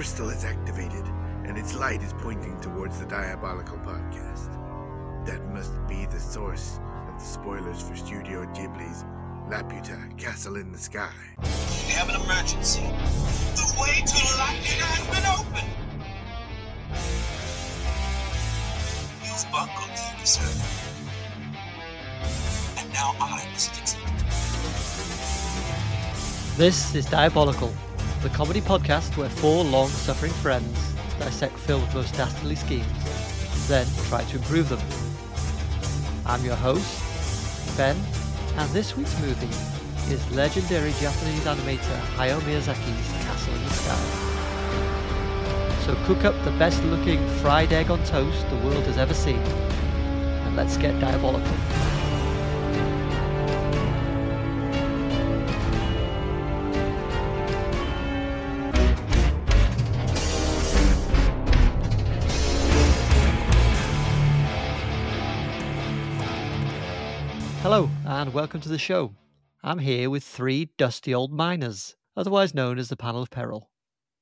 [0.00, 1.04] crystal is activated,
[1.44, 4.48] and its light is pointing towards the Diabolical podcast.
[5.26, 9.04] That must be the source of the spoilers for Studio Ghibli's
[9.50, 11.12] Laputa Castle in the Sky.
[11.42, 12.80] We have an emergency.
[12.80, 15.68] The way to Laputa has been opened.
[19.22, 20.48] You've bungled things, sir.
[22.80, 24.00] And now I must fix it.
[26.56, 27.74] This is Diabolical,
[28.22, 32.86] the comedy podcast where four long suffering friends dissect film's most dastardly schemes,
[33.66, 34.80] then try to improve them.
[36.26, 37.02] I'm your host,
[37.78, 37.96] Ben,
[38.56, 39.48] and this week's movie
[40.12, 44.26] is legendary Japanese animator Hayao Miyazaki's Castle in the Sky.
[45.86, 49.38] So cook up the best looking fried egg on toast the world has ever seen,
[49.38, 51.56] and let's get diabolical.
[68.20, 69.14] And welcome to the show.
[69.62, 73.70] I'm here with three dusty old miners, otherwise known as the Panel of Peril.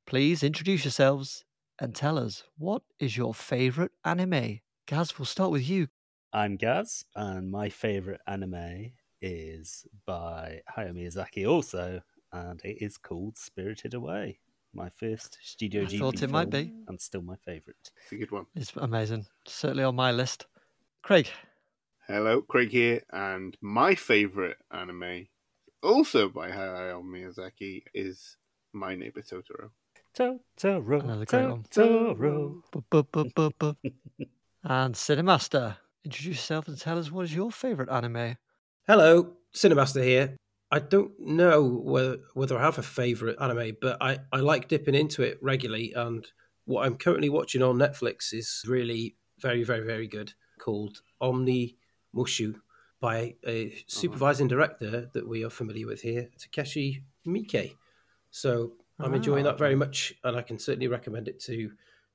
[0.06, 1.44] Please introduce yourselves
[1.80, 4.60] and tell us what is your favourite anime?
[4.86, 5.88] Gaz, we'll start with you.
[6.32, 12.00] I'm Gaz, and my favorite anime is by Hayao Miyazaki also,
[12.33, 14.38] and it is called Spirited Away.
[14.72, 16.72] My first Studio I Ghibli thought it might be.
[16.86, 17.90] and still my favorite.
[18.05, 18.46] It's a good one.
[18.55, 19.27] It's amazing.
[19.48, 20.46] Certainly on my list.
[21.02, 21.28] Craig.
[22.09, 25.27] Hello, Craig here, and my favourite anime,
[25.83, 28.39] also by Hayao Miyazaki, is
[28.73, 29.69] My Neighbor Totoro.
[30.17, 31.64] Totoro, Another great one.
[31.70, 32.62] Totoro.
[32.73, 33.75] Bu- bu- bu- bu- bu.
[34.64, 35.77] and Cinemaster.
[36.03, 38.36] Introduce yourself and tell us what is your favourite anime?
[38.86, 40.34] Hello, Cinemaster here.
[40.70, 44.95] I don't know whether, whether I have a favourite anime, but I, I like dipping
[44.95, 45.92] into it regularly.
[45.92, 46.27] And
[46.64, 51.77] what I'm currently watching on Netflix is really very, very, very good, called Omni
[52.18, 52.55] Mushu
[53.01, 57.77] by a supervising director that we are familiar with here, Takashi Miike.
[58.30, 59.51] So I'm enjoying Ah.
[59.51, 61.70] that very much, and I can certainly recommend it to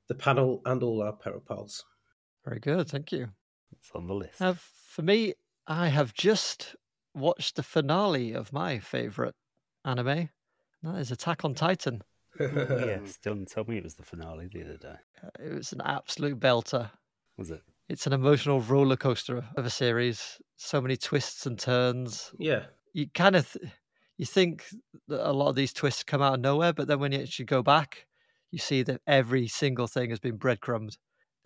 [0.08, 1.84] the panel and all our peril pals.
[2.44, 3.30] Very good, thank you.
[3.72, 4.42] It's on the list.
[4.42, 5.34] Uh, for me,
[5.66, 6.76] I have just
[7.14, 9.34] watched the finale of my favourite
[9.84, 10.28] anime.
[10.82, 12.02] That is Attack on Titan.
[12.38, 14.96] yes, Dylan told me it was the finale the other day.
[15.22, 16.90] Uh, It was an absolute belter.
[17.38, 17.62] Was it?
[17.88, 20.40] It's an emotional roller coaster of a series.
[20.56, 22.32] So many twists and turns.
[22.38, 22.66] Yeah.
[22.92, 23.70] You kind of th-
[24.16, 24.64] you think
[25.08, 27.44] that a lot of these twists come out of nowhere, but then when you actually
[27.46, 28.06] go back,
[28.50, 30.96] you see that every single thing has been breadcrumbed.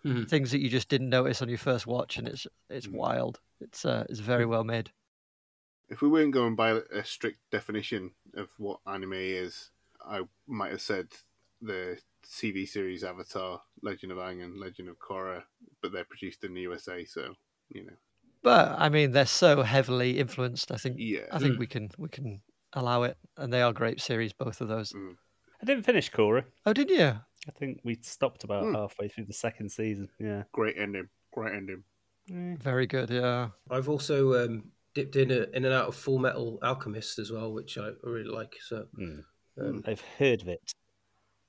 [0.05, 0.29] Mhm.
[0.29, 3.41] Things that you just didn't notice on your first watch, and it's it's wild.
[3.59, 4.91] It's uh, it's very well made.
[5.89, 9.71] If we weren't going by a strict definition of what anime is,
[10.05, 11.09] I might have said
[11.61, 15.43] the TV series Avatar, Legend of Aang, and Legend of Korra,
[15.81, 17.33] but they're produced in the USA, so
[17.69, 17.93] you know,
[18.43, 20.71] But I mean, they're so heavily influenced.
[20.71, 21.25] I think yeah.
[21.31, 22.41] I think we can we can
[22.73, 24.91] allow it, and they are great series, both of those.
[24.93, 25.15] Mm.
[25.61, 26.45] I didn't finish Korra.
[26.65, 27.05] Oh, didn't you?
[27.47, 28.73] I think we stopped about Hmm.
[28.75, 30.09] halfway through the second season.
[30.19, 30.43] Yeah.
[30.53, 31.09] Great ending.
[31.33, 31.83] Great ending.
[32.29, 33.09] Very good.
[33.09, 33.49] Yeah.
[33.69, 37.51] I've also um, dipped in a, in and out of Full Metal Alchemist as well,
[37.53, 38.55] which I really like.
[38.61, 39.19] So Hmm.
[39.59, 40.61] um, I've heard of it.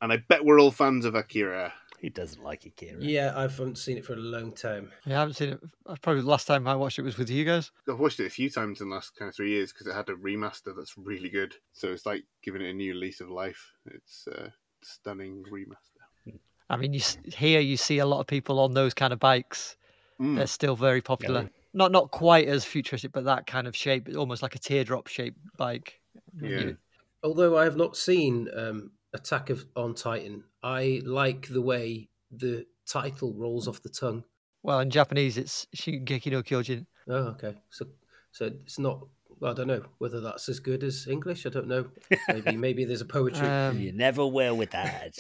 [0.01, 1.73] And I bet we're all fans of Akira.
[2.01, 2.97] Who doesn't like Akira?
[3.01, 4.91] yeah, I haven't seen it for a long time.
[5.07, 5.61] I haven't seen it.
[5.87, 7.71] uh, Probably the last time I watched it was with you guys.
[7.87, 9.95] I've watched it a few times in the last kind of three years because it
[9.95, 11.55] had a remaster that's really good.
[11.75, 13.73] So it's like giving it a new lease of life.
[13.87, 14.51] It's a
[14.83, 16.39] stunning remaster.
[16.71, 17.01] I mean, you
[17.37, 19.77] here you see a lot of people on those kind of bikes.
[20.21, 20.37] Mm.
[20.37, 21.51] They're still very popular.
[21.75, 25.39] Not not quite as futuristic, but that kind of shape, almost like a teardrop shaped
[25.59, 26.01] bike.
[26.41, 26.49] Yeah.
[26.49, 26.77] you-
[27.23, 32.67] Although I have not seen um, Attack of on Titan, I like the way the
[32.87, 34.25] title rolls off the tongue.
[34.63, 36.87] Well, in Japanese, it's Shingeki no Kyojin.
[37.09, 37.57] Oh, okay.
[37.71, 37.87] So,
[38.31, 39.07] so it's not.
[39.41, 41.47] Well, I don't know whether that's as good as English.
[41.47, 41.87] I don't know.
[42.29, 43.49] Maybe, maybe there's a poetry.
[43.49, 45.17] Um, You never will with that.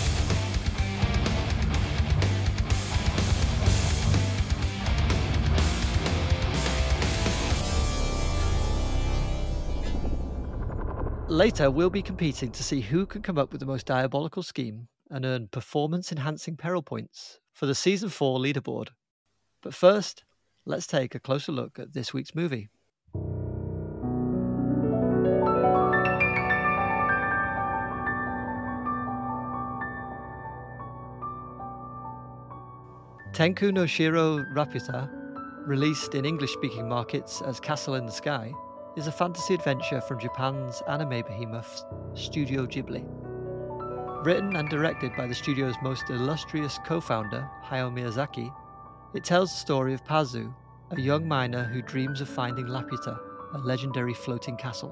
[11.28, 14.88] Later, we'll be competing to see who can come up with the most diabolical scheme
[15.10, 18.88] and earn performance enhancing peril points for the season 4 leaderboard.
[19.62, 20.24] But first,
[20.64, 22.70] let's take a closer look at this week's movie.
[33.34, 35.10] Tenku no Shiro Raputa,
[35.66, 38.54] released in English speaking markets as Castle in the Sky,
[38.98, 41.84] is a fantasy adventure from Japan's anime behemoth
[42.14, 43.04] Studio Ghibli.
[44.26, 48.52] Written and directed by the studio's most illustrious co founder, Hayao Miyazaki,
[49.14, 50.52] it tells the story of Pazu,
[50.90, 53.20] a young miner who dreams of finding Laputa,
[53.54, 54.90] a legendary floating castle.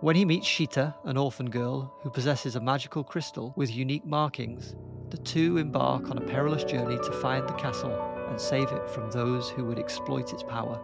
[0.00, 4.76] When he meets Sheeta, an orphan girl who possesses a magical crystal with unique markings,
[5.10, 9.10] the two embark on a perilous journey to find the castle and save it from
[9.10, 10.80] those who would exploit its power.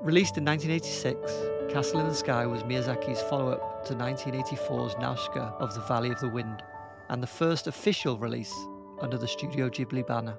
[0.00, 5.74] Released in 1986, Castle in the Sky was Miyazaki's follow up to 1984's Nausicaa of
[5.74, 6.62] the Valley of the Wind,
[7.08, 8.54] and the first official release
[9.00, 10.38] under the Studio Ghibli banner.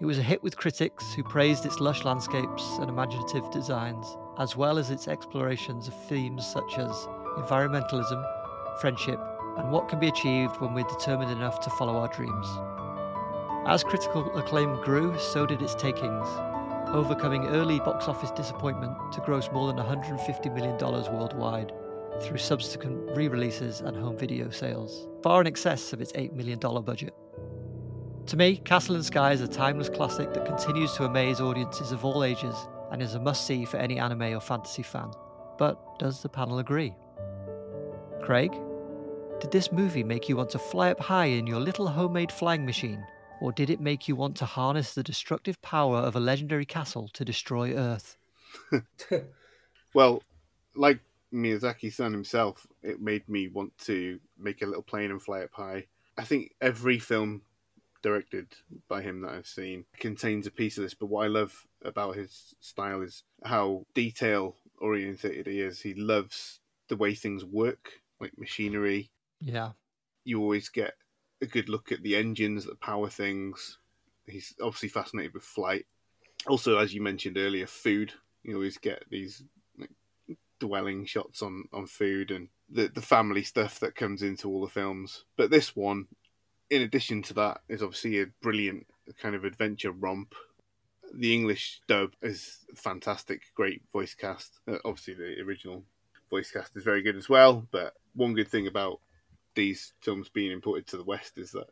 [0.00, 4.56] It was a hit with critics who praised its lush landscapes and imaginative designs, as
[4.56, 6.90] well as its explorations of themes such as
[7.38, 8.26] environmentalism,
[8.80, 9.20] friendship,
[9.56, 12.48] and what can be achieved when we're determined enough to follow our dreams.
[13.68, 16.26] As critical acclaim grew, so did its takings,
[16.92, 21.72] overcoming early box office disappointment to gross more than $150 million worldwide
[22.20, 26.58] through subsequent re releases and home video sales, far in excess of its $8 million
[26.58, 27.14] budget.
[28.26, 32.04] To me, Castle in Sky is a timeless classic that continues to amaze audiences of
[32.04, 32.54] all ages
[32.90, 35.10] and is a must see for any anime or fantasy fan.
[35.58, 36.94] But does the panel agree?
[38.22, 38.52] Craig,
[39.40, 42.64] did this movie make you want to fly up high in your little homemade flying
[42.64, 43.04] machine?
[43.42, 47.08] Or did it make you want to harness the destructive power of a legendary castle
[47.14, 48.16] to destroy Earth?
[49.94, 50.22] Well,
[50.74, 51.00] like
[51.34, 55.86] Miyazaki-san himself, it made me want to make a little plane and fly up high.
[56.16, 57.42] I think every film
[58.02, 58.46] directed
[58.88, 62.16] by him that I've seen contains a piece of this, but what I love about
[62.16, 65.80] his style is how detail oriented he is.
[65.80, 69.10] He loves the way things work, like machinery.
[69.40, 69.72] Yeah.
[70.24, 70.94] You always get
[71.42, 73.78] a good look at the engines that power things.
[74.26, 75.84] He's obviously fascinated with flight.
[76.46, 78.12] Also, as you mentioned earlier, food.
[78.44, 79.42] You always get these
[79.78, 79.90] like,
[80.60, 84.68] dwelling shots on, on food and the, the family stuff that comes into all the
[84.68, 85.24] films.
[85.36, 86.06] But this one,
[86.70, 88.86] in addition to that, is obviously a brilliant
[89.20, 90.34] kind of adventure romp.
[91.14, 94.60] The English dub is fantastic, great voice cast.
[94.66, 95.84] Uh, obviously, the original
[96.30, 97.66] voice cast is very good as well.
[97.70, 99.00] But one good thing about
[99.54, 101.66] these films being imported to the West is that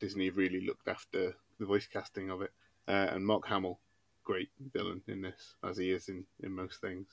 [0.00, 2.50] Disney really looked after the voice casting of it.
[2.88, 3.78] Uh, and Mark Hamill,
[4.24, 7.06] great villain in this, as he is in, in most things.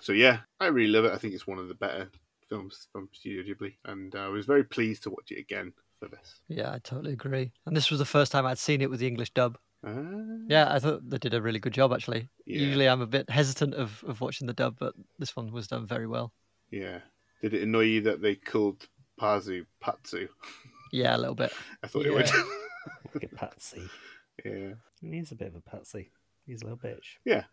[0.00, 1.12] So yeah, I really love it.
[1.12, 2.10] I think it's one of the better
[2.48, 6.40] films from Studio Ghibli, and I was very pleased to watch it again for this.
[6.48, 7.52] Yeah, I totally agree.
[7.64, 9.56] And this was the first time I'd seen it with the English dub.
[9.86, 9.94] Uh,
[10.48, 12.28] Yeah, I thought they did a really good job actually.
[12.44, 12.60] Yeah.
[12.60, 15.86] Usually I'm a bit hesitant of, of watching the dub, but this one was done
[15.86, 16.32] very well.
[16.70, 16.98] yeah.
[17.42, 18.88] Did it annoy you that they called
[19.20, 20.28] Pazu Patsu?
[20.92, 21.52] Yeah, a little bit.
[21.82, 22.30] I thought it would.
[23.14, 23.82] Look at Patsy.
[24.44, 24.74] yeah.
[25.00, 26.10] He's a bit of a Patsy.
[26.46, 27.16] He's a little bitch.
[27.24, 27.44] Yeah.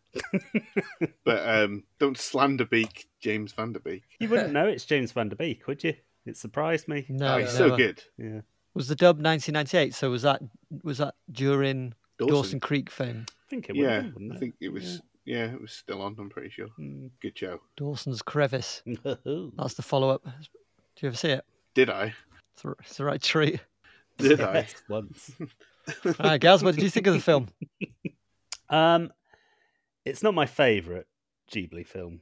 [1.26, 4.04] but um, don't slander Beak James Van Der Beek.
[4.20, 5.96] You wouldn't know it's James Van Der Beek, would you?
[6.26, 7.06] It surprised me.
[7.10, 8.04] No, oh, he's so good.
[8.18, 8.42] Yeah.
[8.76, 9.96] Was the dub 1998?
[9.96, 10.42] So was that
[10.84, 12.60] was that during Dawson, Dawson.
[12.60, 13.26] Creek fame?
[13.30, 15.02] I think it would Yeah, been, wouldn't I think it was.
[15.26, 15.46] Yeah.
[15.46, 16.16] it was still on.
[16.20, 16.68] I'm pretty sure.
[16.80, 17.10] Mm.
[17.20, 17.62] Good show.
[17.76, 18.84] Dawson's Crevice.
[18.86, 20.24] That's the follow up.
[20.24, 20.32] Do
[21.02, 21.46] you ever see it?
[21.76, 22.14] Did I?
[22.54, 23.60] It's the, it's the right treat.
[24.18, 24.68] Did I?
[24.90, 25.32] Once.
[26.06, 27.50] All right, Gaz, what did you think of the film?
[28.70, 29.12] Um,
[30.04, 31.06] it's not my favourite
[31.52, 32.22] Ghibli film,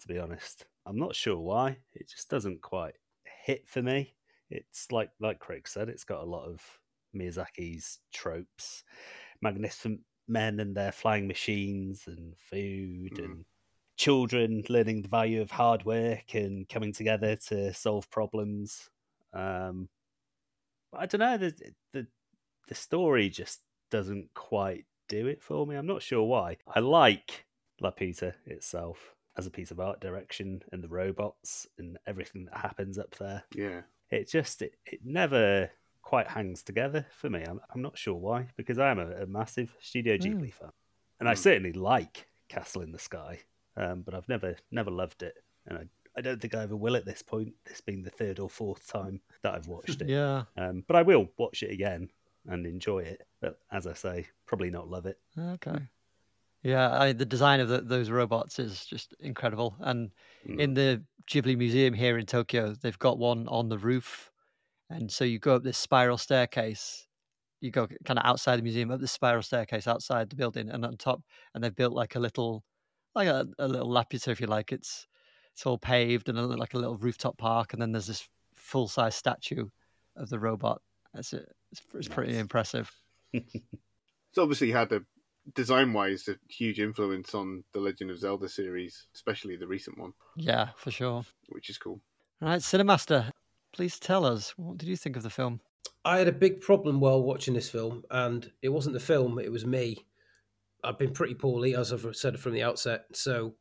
[0.00, 0.66] to be honest.
[0.86, 1.78] I'm not sure why.
[1.94, 2.94] It just doesn't quite
[3.44, 4.14] hit for me.
[4.50, 6.62] It's like like Craig said, it's got a lot of
[7.16, 8.84] Miyazaki's tropes,
[9.42, 13.24] magnificent men and their flying machines and food Mm.
[13.24, 13.44] and
[14.00, 18.88] children learning the value of hard work and coming together to solve problems.
[19.34, 19.90] Um,
[20.90, 21.36] but I don't know.
[21.36, 22.06] The the
[22.68, 25.76] the story just doesn't quite do it for me.
[25.76, 26.56] I'm not sure why.
[26.74, 27.44] I like
[27.82, 32.98] Laputa itself as a piece of art direction and the robots and everything that happens
[32.98, 33.42] up there.
[33.54, 33.82] Yeah.
[34.10, 35.70] It just it, it never
[36.02, 37.42] quite hangs together for me.
[37.46, 40.70] I'm, I'm not sure why because I am a, a massive Studio Ghibli fan,
[41.20, 41.38] and I Mm.
[41.38, 43.40] certainly like Castle in the Sky,
[43.80, 45.34] um, but I've never never loved it,
[45.66, 45.84] and I.
[46.16, 47.54] I don't think I ever will at this point.
[47.64, 50.08] This being the third or fourth time that I've watched it.
[50.08, 50.42] Yeah.
[50.56, 52.10] Um, but I will watch it again
[52.48, 53.22] and enjoy it.
[53.40, 55.20] But as I say, probably not love it.
[55.38, 55.78] Okay.
[56.64, 59.76] Yeah, I, the design of the, those robots is just incredible.
[59.80, 60.10] And
[60.48, 60.58] Mm.
[60.60, 64.32] in the Ghibli Museum here in Tokyo, they've got one on the roof.
[64.90, 67.06] And so you go up this spiral staircase.
[67.60, 70.84] You go kind of outside the museum, up this spiral staircase outside the building, and
[70.84, 71.22] on top,
[71.54, 72.64] and they've built like a little,
[73.14, 74.72] like a, a little Laputa, if you like.
[74.72, 75.06] It's
[75.52, 78.88] it's all paved and a, like a little rooftop park, and then there's this full
[78.88, 79.66] size statue
[80.16, 80.80] of the robot.
[81.14, 81.46] That's it.
[81.72, 82.40] It's, it's pretty Nice.
[82.40, 82.90] impressive.
[84.32, 85.00] It's obviously had a
[85.56, 90.12] design wise a huge influence on the Legend of Zelda series, especially the recent one,
[90.36, 91.24] Yeah, for sure.
[91.48, 92.00] which is cool.
[92.40, 93.32] All right, Cinemaster,
[93.72, 95.60] please tell us what did you think of the film?
[96.04, 99.50] I had a big problem while watching this film, and it wasn't the film; it
[99.50, 100.06] was me.
[100.84, 103.54] I've been pretty poorly, as I've said from the outset, so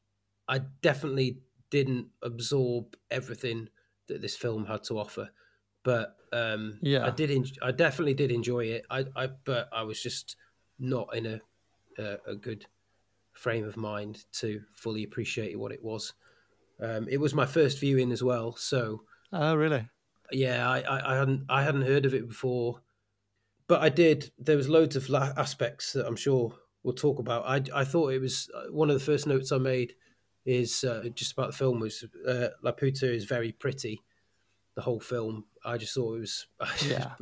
[0.48, 3.70] I definitely didn't absorb everything
[4.08, 5.30] that this film had to offer.
[5.84, 7.06] But um, Yeah.
[7.06, 7.32] I did.
[7.32, 8.86] En- I definitely did enjoy it.
[8.90, 10.36] I, I, but I was just
[10.80, 11.42] not in a,
[11.98, 12.66] a a good
[13.34, 16.14] frame of mind to fully appreciate what it was.
[16.82, 19.88] Um, it was my first viewing as well, so Oh, really?
[20.32, 22.82] yeah, I, I, I hadn't I hadn't heard of it before,
[23.68, 24.32] but I did.
[24.38, 27.46] There was loads of la- aspects that I'm sure we'll talk about.
[27.46, 29.94] I I thought it was uh, one of the first notes I made
[30.46, 34.02] is uh, just about the film was uh, Laputa is very pretty.
[34.76, 36.48] The whole film, I just thought it was.
[36.88, 37.14] Yeah.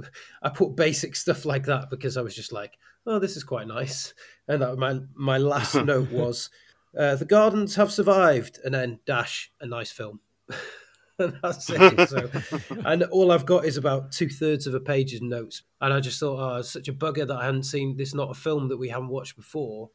[0.43, 3.67] I put basic stuff like that because I was just like, oh, this is quite
[3.67, 4.13] nice.
[4.47, 6.49] And that my my last note was,
[6.97, 10.19] uh, the gardens have survived, and then dash a nice film.
[11.19, 12.09] and that's it.
[12.09, 12.29] So,
[12.85, 15.63] and all I've got is about two thirds of a page of notes.
[15.81, 18.13] And I just thought, oh, it's such a bugger that I hadn't seen this.
[18.13, 19.89] Not a film that we haven't watched before,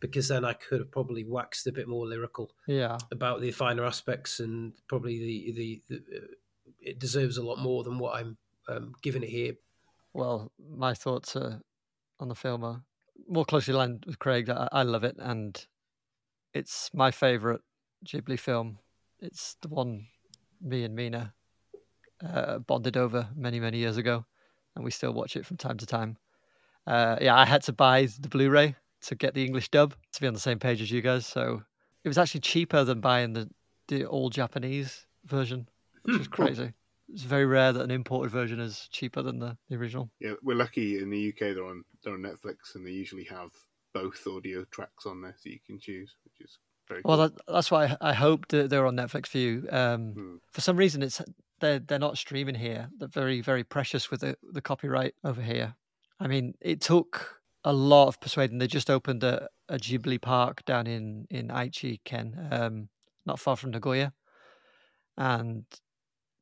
[0.00, 2.98] because then I could have probably waxed a bit more lyrical Yeah.
[3.10, 6.26] about the finer aspects, and probably the the, the uh,
[6.80, 8.36] it deserves a lot more than what I'm
[8.68, 9.54] um, giving it here.
[10.14, 11.58] Well, my thoughts uh,
[12.20, 12.82] on the film are
[13.28, 14.48] more closely aligned with Craig.
[14.48, 15.64] I, I love it, and
[16.54, 17.60] it's my favourite
[18.06, 18.78] Ghibli film.
[19.20, 20.06] It's the one
[20.60, 21.34] me and Mina
[22.24, 24.24] uh, bonded over many, many years ago,
[24.74, 26.16] and we still watch it from time to time.
[26.86, 30.26] Uh, yeah, I had to buy the Blu-ray to get the English dub to be
[30.26, 31.26] on the same page as you guys.
[31.26, 31.62] So
[32.04, 33.48] it was actually cheaper than buying the
[33.88, 35.68] the all Japanese version,
[36.02, 36.72] which is crazy.
[37.10, 40.10] It's very rare that an imported version is cheaper than the, the original.
[40.20, 41.54] Yeah, we're lucky in the UK.
[41.54, 43.50] They're on they're on Netflix, and they usually have
[43.94, 47.28] both audio tracks on there, so you can choose, which is very Well, cool.
[47.28, 49.66] that, that's why I, I hoped that they're on Netflix for you.
[49.70, 50.36] Um, Hmm.
[50.52, 51.20] For some reason, it's
[51.60, 52.88] they're they're not streaming here.
[52.98, 55.74] They're very very precious with the the copyright over here.
[56.20, 58.58] I mean, it took a lot of persuading.
[58.58, 62.88] They just opened a, a Ghibli park down in in Aichi, Ken, um,
[63.26, 64.12] not far from Nagoya,
[65.16, 65.64] and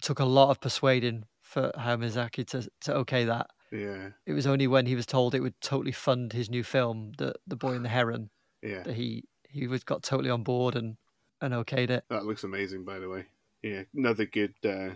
[0.03, 3.49] took a lot of persuading for Hayao Miyazaki to to okay that.
[3.73, 7.13] yeah, It was only when he was told it would totally fund his new film,
[7.19, 8.31] the the Boy and the Heron,
[8.63, 8.83] yeah.
[8.83, 9.25] that he
[9.61, 10.97] he was got totally on board and
[11.41, 12.05] and okayed it.
[12.09, 13.27] That looks amazing, by the way.
[13.63, 14.91] Yeah, another good uh,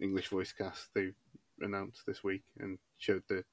[0.00, 1.10] English voice cast they
[1.60, 3.44] announced this week and showed the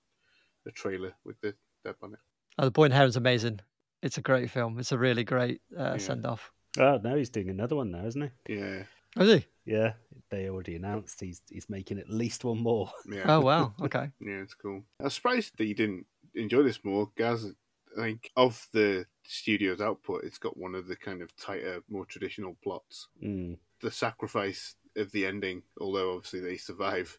[0.66, 2.20] the trailer with the dub on it.
[2.58, 3.60] Oh, the Boy and the Heron's amazing.
[4.02, 4.80] It's a great film.
[4.80, 5.98] It's a really great uh, Yeah.
[5.98, 6.52] send off.
[6.80, 8.56] Oh, no, he's doing another one now, isn't he?
[8.56, 8.84] Yeah,
[9.16, 9.46] Oh, is he?
[9.72, 9.94] Yeah,
[10.32, 12.92] they already announced he's he's making at least one more.
[13.10, 13.24] yeah.
[13.26, 13.74] Oh, wow.
[13.82, 14.10] Okay.
[14.20, 14.84] Yeah, it's cool.
[15.00, 17.46] I was surprised that you didn't enjoy this more, Gaz.
[17.98, 22.06] I think of the studio's output, it's got one of the kind of tighter, more
[22.06, 23.08] traditional plots.
[23.24, 23.58] Mm.
[23.82, 27.18] The sacrifice of the ending, although obviously they survive,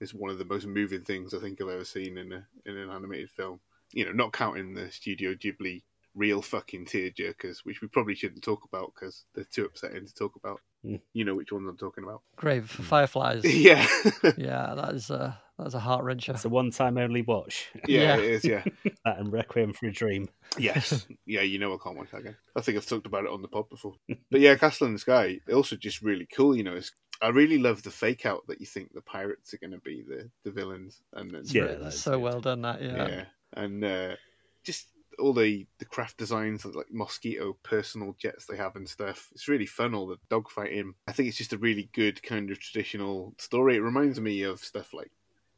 [0.00, 2.76] is one of the most moving things I think I've ever seen in a in
[2.76, 3.60] an animated film.
[3.92, 5.82] You know, not counting the Studio Ghibli
[6.14, 10.36] real fucking tearjerkers, which we probably shouldn't talk about because they're too upsetting to talk
[10.36, 10.60] about.
[10.84, 11.00] Mm.
[11.12, 12.22] You know which ones I'm talking about.
[12.36, 13.44] Grave for Fireflies.
[13.62, 13.86] yeah,
[14.38, 16.30] yeah, that is a that is a heart wrencher.
[16.34, 17.68] It's a one time only watch.
[17.86, 18.16] yeah, Yeah.
[18.16, 18.44] it is.
[18.44, 18.64] Yeah.
[19.04, 20.28] That and Requiem for a Dream.
[20.58, 21.06] Yes.
[21.26, 22.36] yeah, you know I can't watch that again.
[22.56, 23.94] I think I've talked about it on the pod before.
[24.30, 26.74] But yeah, Castle in the Sky, also just really cool, you know.
[26.76, 29.78] It's, I really love the fake out that you think the pirates are going to
[29.80, 31.02] be the, the villains.
[31.12, 32.20] And then, Yeah, that's so good.
[32.22, 32.80] well done that.
[32.80, 33.08] Yeah.
[33.08, 33.24] yeah.
[33.52, 34.16] And uh,
[34.64, 34.86] just
[35.20, 39.28] all the, the craft designs, like Mosquito personal jets they have and stuff.
[39.32, 40.94] It's really fun, all the dogfighting.
[41.06, 43.76] I think it's just a really good kind of traditional story.
[43.76, 45.12] It reminds me of stuff like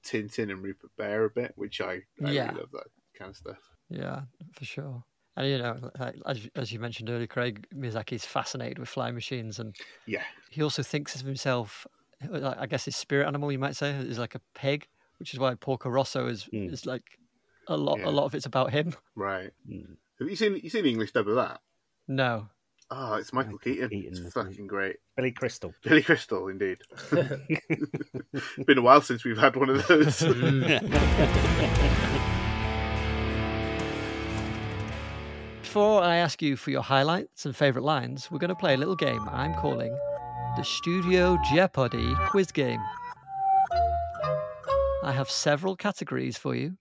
[0.04, 2.46] Tintin and Rupert Bear a bit, which I, I Yeah.
[2.46, 3.58] really love that kind of stuff.
[3.88, 5.04] Yeah, for sure.
[5.36, 5.90] And you know,
[6.26, 10.24] as as you mentioned earlier, Craig Miyazaki's fascinated with flying machines, and Yeah.
[10.50, 11.86] he also thinks of himself.
[12.30, 14.86] I guess his spirit animal, you might say, is like a pig,
[15.18, 16.70] which is why Porco Rosso is Mm.
[16.70, 17.18] is like
[17.68, 17.98] a lot.
[17.98, 18.08] Yeah.
[18.08, 18.94] A lot of it's about him.
[19.14, 19.50] Right.
[19.68, 19.96] Mm.
[20.18, 21.60] Have you seen you seen the English dub of that?
[22.08, 22.48] No,
[22.94, 23.88] Oh, it's Michael Michael Keaton.
[23.88, 24.96] Keaton, it's fucking great.
[25.16, 25.72] Billy Crystal.
[25.82, 26.76] Billy Crystal, indeed.
[28.66, 30.22] Been a while since we've had one of those.
[35.62, 38.76] Before I ask you for your highlights and favourite lines, we're going to play a
[38.76, 39.96] little game I'm calling
[40.58, 42.80] the Studio Jeopardy quiz game.
[45.02, 46.76] I have several categories for you,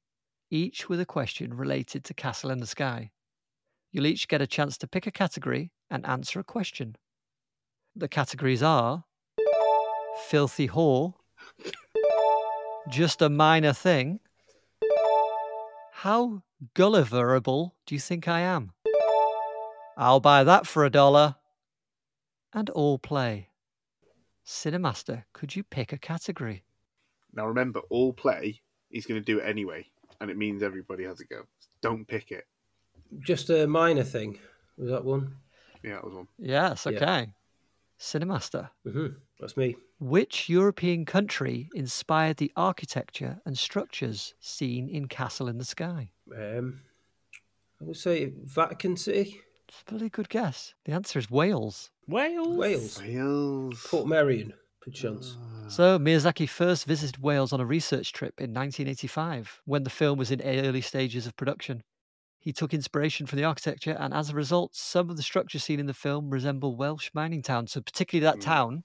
[0.51, 3.11] each with a question related to Castle in the Sky.
[3.91, 6.97] You'll each get a chance to pick a category and answer a question.
[7.95, 9.05] The categories are
[10.27, 11.15] Filthy Whore,
[12.89, 14.19] Just a Minor Thing,
[15.93, 16.43] How
[16.75, 18.71] Gulliverable do you think I am?
[19.97, 21.35] I'll buy that for a dollar.
[22.53, 23.49] And all play.
[24.45, 26.63] Cinemaster, could you pick a category?
[27.33, 29.87] Now remember, all play, is going to do it anyway,
[30.21, 31.41] and it means everybody has a go.
[31.81, 32.45] Don't pick it.
[33.19, 34.39] Just a minor thing.
[34.77, 35.35] Was that one?
[35.83, 36.27] Yeah, that was one.
[36.39, 36.95] Yes, Yeah.
[36.97, 37.33] okay.
[37.99, 38.69] Cinemaster.
[38.83, 39.07] hmm
[39.39, 39.75] That's me.
[39.99, 46.11] Which European country inspired the architecture and structures seen in Castle in the Sky?
[46.35, 46.81] Um,
[47.79, 50.73] I would say Vatican City, It's a really good guess.
[50.85, 51.91] The answer is Wales.
[52.07, 52.57] Wales.
[52.57, 53.85] Wales, Wales.
[53.89, 55.37] Portmeirion, perchance.
[55.69, 60.31] So Miyazaki first visited Wales on a research trip in 1985 when the film was
[60.31, 61.83] in early stages of production.
[62.39, 65.79] He took inspiration from the architecture, and as a result, some of the structures seen
[65.79, 67.71] in the film resemble Welsh mining towns.
[67.71, 68.45] So, particularly that Mm.
[68.45, 68.83] town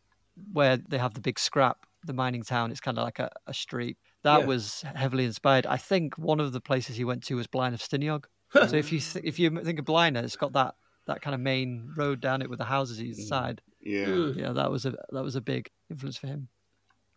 [0.52, 3.54] where they have the big scrap, the mining town, it's kind of like a, a
[3.54, 3.96] street.
[4.22, 4.46] That Yeah.
[4.46, 5.64] was heavily inspired.
[5.66, 8.24] I think one of the places he went to was Blaenau Ffestiniog.
[8.52, 10.74] so, if you th- if you think of Blaenau, it's got that
[11.06, 13.28] that kind of main road down it with the houses either Mm.
[13.28, 14.06] side Yeah.
[14.06, 14.36] Mm.
[14.36, 16.48] yeah, that was a that was a big influence for him.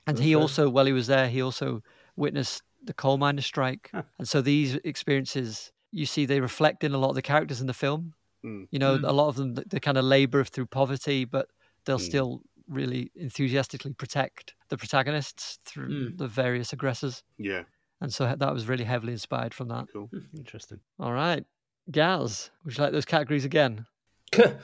[0.07, 1.83] And he also, while he was there, he also
[2.15, 4.03] witnessed the coal miners' strike, Huh.
[4.17, 7.67] and so these experiences you see they reflect in a lot of the characters in
[7.67, 8.13] the film.
[8.45, 8.67] Mm.
[8.71, 9.07] You know, Mm.
[9.07, 11.49] a lot of them they kind of labor through poverty, but
[11.85, 12.05] they'll Mm.
[12.11, 16.17] still really enthusiastically protect the protagonists through Mm.
[16.17, 17.23] the various aggressors.
[17.38, 17.63] Yeah.
[18.01, 19.88] And so that was really heavily inspired from that.
[19.91, 20.09] Cool.
[20.38, 20.79] Interesting.
[20.99, 21.43] All right,
[21.91, 23.85] Gaz, would you like those categories again?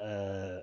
[0.00, 0.60] Uh,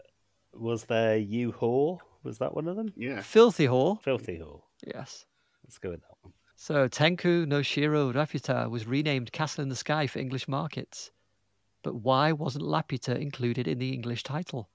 [0.53, 2.00] was there U Whore?
[2.25, 2.91] Was that one of them?
[2.98, 3.22] Yeah.
[3.22, 4.01] Filthy whore.
[4.01, 4.62] Filthy Whore.
[4.86, 5.25] Yes.
[5.63, 6.34] Let's go with that one.
[6.55, 11.12] So Tenku no Shiro Laputa was renamed Castle in the Sky for English markets.
[11.84, 14.70] But why wasn't Laputa included in the English title?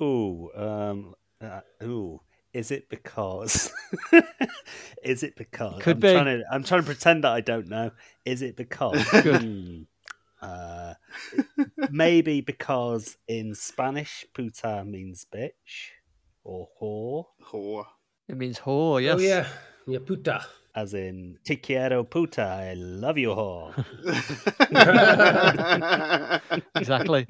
[0.00, 2.20] Ooh, um, uh, ooh.
[2.54, 3.70] Is it because?
[5.02, 5.82] is it because?
[5.82, 6.12] Could I'm be.
[6.12, 7.90] Trying to, I'm trying to pretend that I don't know.
[8.24, 9.02] Is it because?
[9.12, 9.82] Hmm.
[10.40, 10.94] Uh,
[11.92, 15.92] maybe because in Spanish, puta means bitch
[16.44, 17.86] or whore, Whore.
[18.28, 19.16] It means whore, yes.
[19.18, 19.46] Oh yeah,
[19.86, 20.44] yeah, puta.
[20.74, 23.72] as in te quiero puta, I love you whore.
[26.76, 27.26] Exactly.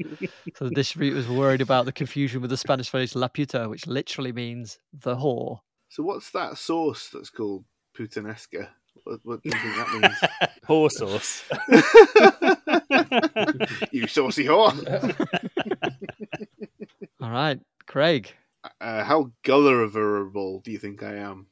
[0.56, 4.32] so the distributors was worried about the confusion with the Spanish phrase Laputa, which literally
[4.32, 5.60] means the whore.
[5.88, 7.64] so what's that sauce that's called
[7.96, 8.68] puttanesca?
[9.04, 10.18] What, what do you think that means?
[10.68, 11.42] whore sauce.
[13.92, 14.72] you saucy whore.
[17.20, 18.32] All right, Craig,
[18.80, 21.46] Uh, how gulliverable do you think I am?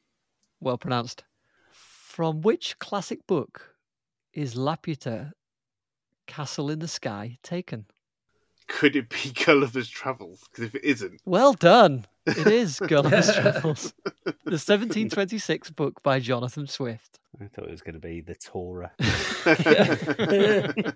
[0.59, 1.23] well pronounced.
[1.71, 3.75] From which classic book
[4.33, 5.31] is Laputa
[6.27, 7.85] Castle in the Sky taken?
[8.67, 10.43] Could it be Gulliver's Travels?
[10.49, 12.05] Because if it isn't, Well done.
[12.25, 13.93] It is Gulliver's Travels,
[14.23, 17.19] the 1726 book by Jonathan Swift.
[17.41, 18.91] I thought it was going to be the Torah.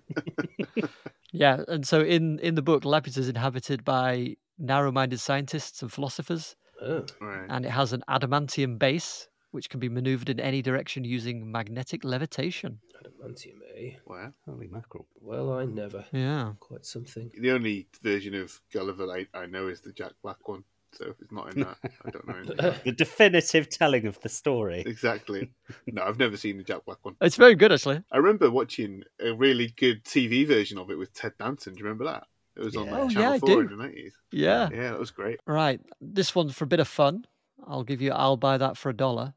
[1.32, 6.56] Yeah, and so in in the book, Laputa is inhabited by narrow-minded scientists and philosophers,
[6.82, 7.46] Oh, right.
[7.50, 12.04] and it has an adamantium base which can be maneuvered in any direction using magnetic
[12.04, 12.80] levitation.
[13.02, 13.92] adamantium, eh?
[14.06, 14.34] Wow.
[14.46, 15.08] Holy mackerel.
[15.22, 16.04] Well, I never.
[16.12, 16.54] Yeah.
[16.60, 17.32] Quite something.
[17.40, 20.64] The only version of Gulliver I, I know is the Jack Black one.
[20.92, 22.74] So if it's not in that, I don't know.
[22.86, 24.82] The definitive telling of the story.
[24.86, 25.52] exactly.
[25.88, 27.16] No, I've never seen the Jack Black one.
[27.22, 28.02] It's very good, actually.
[28.12, 31.74] I remember watching a really good TV version of it with Ted Danson.
[31.74, 32.28] Do you remember that?
[32.56, 32.92] It was on Yeah.
[32.92, 33.60] like, Oh, Channel yeah, I 4 do.
[33.62, 34.14] in the 90s.
[34.32, 34.70] Yeah.
[34.72, 35.40] Yeah, that was great.
[35.46, 35.82] Right.
[36.00, 37.26] This one for a bit of fun.
[37.68, 39.34] I'll give you, I'll buy that for a dollar.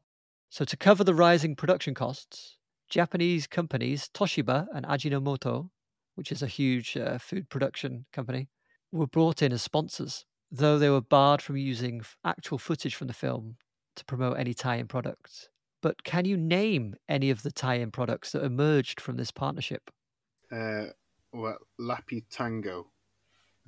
[0.49, 2.57] So, to cover the rising production costs,
[2.89, 5.69] Japanese companies Toshiba and Ajinomoto,
[6.15, 8.49] which is a huge uh, food production company,
[8.91, 13.13] were brought in as sponsors, though they were barred from using actual footage from the
[13.13, 13.57] film
[13.95, 15.49] to promote any tie in products.
[15.81, 19.91] But can you name any of the tie in products that emerged from this partnership?
[20.51, 20.87] Uh,
[21.31, 22.87] well, Lappy Tango.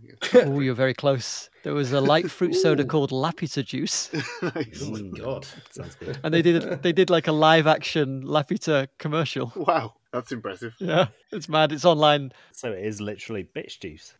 [0.33, 1.49] oh, you're very close.
[1.63, 2.87] There was a light fruit soda Ooh.
[2.87, 4.09] called Laputa juice.
[4.41, 4.81] nice.
[4.83, 5.45] Oh my god.
[5.71, 6.19] Sounds good.
[6.23, 9.51] and they did they did like a live action Laputa commercial.
[9.55, 10.73] Wow, that's impressive.
[10.79, 11.71] Yeah, it's mad.
[11.71, 12.31] It's online.
[12.51, 14.13] So it is literally bitch juice.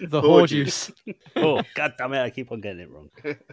[0.00, 0.90] The Whore whore juice.
[1.04, 1.16] juice.
[1.36, 3.10] Oh, god damn it, I keep on getting it wrong.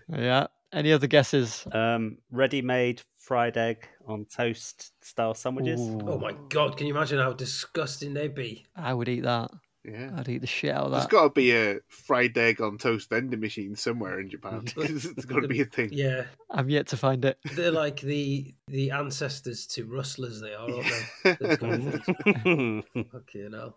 [0.09, 0.47] Yeah.
[0.71, 1.65] Any other guesses?
[1.71, 5.79] Um, ready-made fried egg on toast style sandwiches.
[5.79, 8.65] Oh my god, can you imagine how disgusting they'd be?
[8.75, 9.51] I would eat that.
[9.83, 10.11] Yeah.
[10.15, 11.11] I'd eat the shit out of There's that.
[11.11, 14.65] got to be a fried egg on toast vending machine somewhere in Japan.
[14.77, 15.89] it's got to be a thing.
[15.91, 17.37] Yeah, I'm yet to find it.
[17.55, 20.41] they're like the the ancestors to rustlers.
[20.41, 20.85] They are, aren't
[21.23, 21.35] they?
[21.39, 22.05] Those kind of
[22.43, 22.83] things.
[23.15, 23.75] Okay, now.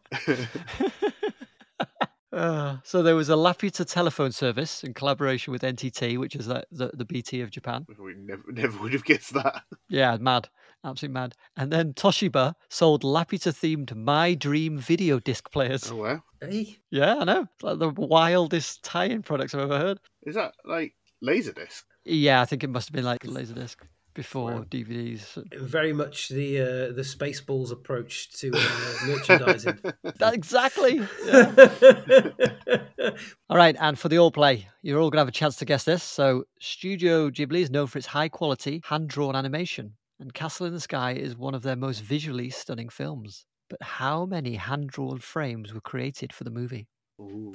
[2.32, 6.64] Uh, so there was a Laputa telephone service in collaboration with NTT, which is the,
[6.70, 7.86] the, the BT of Japan.
[7.98, 9.62] We never, never would have guessed that.
[9.88, 10.50] Yeah, mad.
[10.86, 11.34] Absolutely mad.
[11.56, 15.90] And then Toshiba sold Laputa themed My Dream video disc players.
[15.90, 17.40] Oh wow, Hey, Yeah, I know.
[17.54, 20.00] It's like the wildest tie in products I've ever heard.
[20.22, 21.82] is that like Laserdisc?
[22.04, 23.76] Yeah, I think it must have been like Laserdisc
[24.14, 25.42] before DVDs.
[25.58, 29.78] Very much the uh, the Spaceballs approach to uh, merchandising.
[30.18, 31.02] That, exactly.
[31.26, 33.10] yeah.
[33.50, 35.64] All right, and for the all play, you're all going to have a chance to
[35.64, 36.02] guess this.
[36.02, 40.72] So, Studio Ghibli is known for its high quality, hand drawn animation, and Castle in
[40.72, 43.46] the Sky is one of their most visually stunning films.
[43.68, 46.86] But how many hand drawn frames were created for the movie?
[47.20, 47.54] Ooh.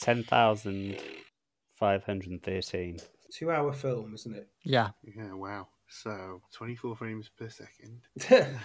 [0.00, 2.98] 10,513.
[3.32, 4.48] Two hour film, isn't it?
[4.64, 5.66] Yeah, Yeah, wow.
[5.92, 8.02] So, 24 frames per second.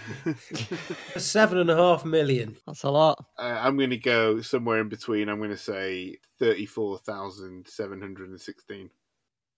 [1.17, 2.55] Seven and a half million.
[2.67, 3.25] that's a lot.
[3.39, 5.27] Uh, I'm going to go somewhere in between.
[5.27, 8.89] I'm going to say 34,716.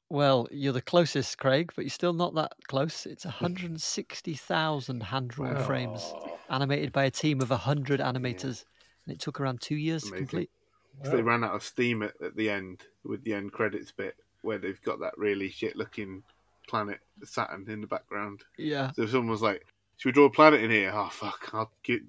[0.10, 3.06] Well, you're the closest, Craig, but you're still not that close.
[3.06, 8.64] It's 160,000 hand drawn frames Oh, animated by a team of 100 animators.
[9.06, 10.28] And it took around two years to Amazing.
[10.28, 10.50] complete.
[11.04, 14.16] So they ran out of steam at, at the end with the end credits bit
[14.42, 16.24] where they've got that really shit looking
[16.68, 18.44] planet Saturn in the background.
[18.58, 18.92] Yeah.
[18.92, 19.66] So someone was like,
[19.98, 21.50] "Should we draw a planet in here?" Oh fuck!
[21.54, 22.02] I'll get.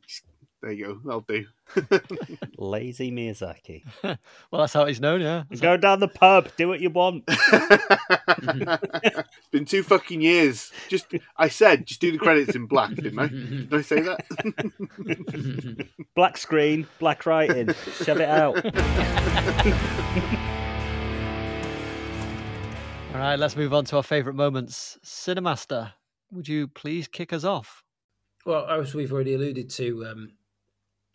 [0.62, 1.10] There you go.
[1.12, 1.46] I'll do.
[2.58, 3.82] Lazy Miyazaki.
[4.50, 5.42] Well, that's how he's known, yeah.
[5.60, 7.24] Go down the pub, do what you want.
[7.28, 10.72] it's been two fucking years.
[10.88, 13.26] Just I said, just do the credits in black, didn't I?
[13.26, 15.86] Did I say that?
[16.14, 17.74] Black screen, black writing.
[18.02, 18.56] Shove it out.
[23.14, 24.98] All right, let's move on to our favourite moments.
[25.04, 25.92] Cinemaster,
[26.30, 27.82] would you please kick us off?
[28.46, 30.32] Well, as we've already alluded to, um,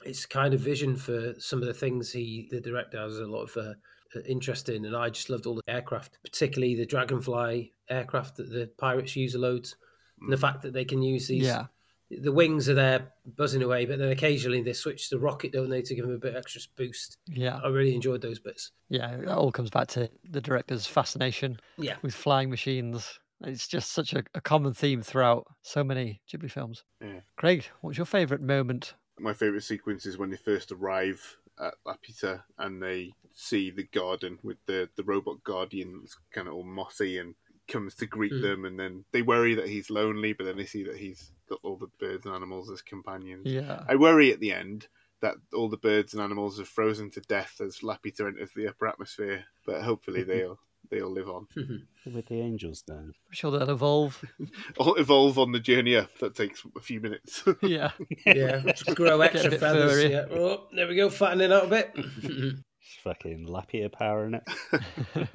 [0.06, 3.44] it's kind of vision for some of the things he, the director, has a lot
[3.44, 3.74] of uh,
[4.16, 8.50] uh, interest in, and I just loved all the aircraft, particularly the Dragonfly aircraft that
[8.50, 9.76] the pirates use a loads,
[10.22, 10.42] and the mm.
[10.42, 11.44] fact that they can use these.
[11.44, 11.66] Yeah.
[12.12, 15.82] The wings are there buzzing away, but then occasionally they switch to rocket, don't they,
[15.82, 17.18] to give them a bit extra boost.
[17.28, 17.60] Yeah.
[17.63, 18.72] I really enjoyed those bits.
[18.89, 21.96] Yeah, it all comes back to the director's fascination Yeah.
[22.04, 23.20] with flying machines.
[23.42, 26.84] It's just such a, a common theme throughout so many Ghibli films.
[27.02, 27.22] Yeah.
[27.36, 28.94] Craig, what's your favourite moment?
[29.19, 34.39] My favourite sequence is when they first arrive at Laputa and they see the garden
[34.43, 37.36] with the, the robot guardian that's kind of all mossy and
[37.67, 38.41] comes to greet Mm.
[38.41, 41.60] them and then they worry that he's lonely but then they see that he's got
[41.63, 43.45] all the birds and animals as companions.
[43.45, 43.84] Yeah.
[43.88, 44.88] I worry at the end
[45.21, 48.88] that all the birds and animals are frozen to death as Laputa enters the upper
[48.88, 51.48] atmosphere, but hopefully they'll they'll live on.
[52.06, 52.96] With the angels now.
[52.96, 54.24] I'm sure they'll evolve.
[54.80, 56.17] Or evolve on the journey up.
[56.19, 57.43] That takes a few minutes.
[57.62, 57.91] yeah.
[58.26, 59.91] Yeah, just grow extra feathers.
[59.91, 60.12] furry.
[60.12, 60.26] Yeah.
[60.32, 61.96] Oh, there we go, fattening out a bit.
[61.96, 62.50] Mm-hmm.
[62.82, 65.30] Just fucking Lapia power in it.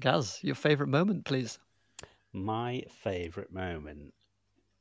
[0.00, 1.58] Gaz, your favourite moment, please.
[2.32, 4.14] My favourite moment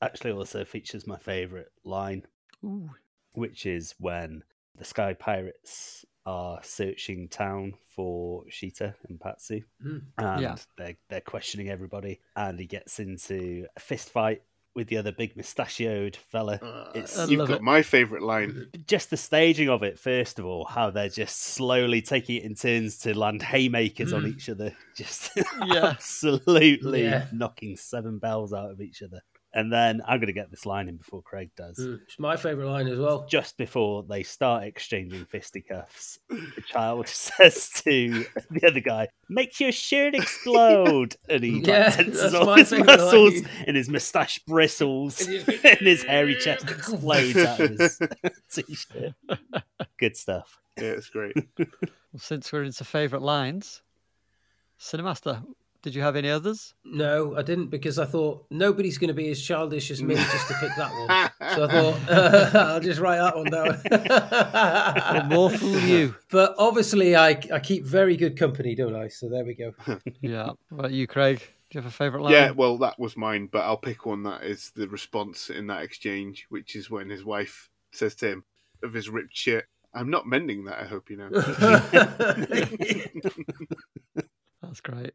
[0.01, 2.23] actually also features my favourite line,
[2.63, 2.91] Ooh.
[3.33, 4.43] which is when
[4.77, 10.01] the Sky Pirates are searching town for Sheeta and Patsy, Mm.
[10.17, 10.55] And Yeah.
[10.77, 12.19] they're, they're questioning everybody.
[12.35, 14.41] And he gets into a fist fight
[14.75, 16.55] with the other big mustachioed fella.
[16.61, 17.61] Uh, It's- You've got it.
[17.63, 18.67] my favourite line.
[18.85, 22.53] just the staging of it, first of all, how they're just slowly taking it in
[22.55, 25.31] turns to land haymakers on each other, just
[25.65, 25.85] Yeah.
[25.85, 27.25] absolutely Yeah.
[27.31, 29.21] knocking seven bells out of each other.
[29.53, 31.79] And then I'm going to get this line in before Craig does.
[31.79, 33.25] Mm, It's my favourite line as well.
[33.27, 39.71] Just before they start exchanging fisticuffs, the child says to the other guy, "Make your
[39.71, 42.97] shirt explode!" And he like, Yeah, tenses all his favourite line.
[42.99, 43.33] muscles,
[43.65, 47.99] and his moustache bristles, And and his hairy chest explodes out of his
[48.51, 49.13] t-shirt.
[49.97, 50.59] Good stuff.
[50.77, 51.35] Yeah, it's great.
[51.57, 51.67] Well,
[52.17, 53.81] since we're into favourite lines,
[54.79, 55.43] Cinemaster,
[55.81, 56.73] did you have any others?
[56.83, 60.47] No, I didn't because I thought nobody's going to be as childish as me just
[60.47, 61.55] to pick that one.
[61.55, 63.83] So I thought I'll just write that one What
[65.11, 65.29] down.
[65.29, 66.15] more fool you?
[66.29, 69.07] but obviously, I, I keep very good company, don't I?
[69.07, 69.73] So there we go.
[70.21, 70.47] Yeah.
[70.69, 71.39] What about you, Craig?
[71.39, 72.33] Do you have a favourite line?
[72.33, 75.83] Yeah, well, that was mine, but I'll pick one that is the response in that
[75.83, 78.43] exchange, which is when his wife says to him
[78.83, 81.29] of his ripped shirt, I'm not mending that, I hope you know.
[84.61, 85.13] That's great.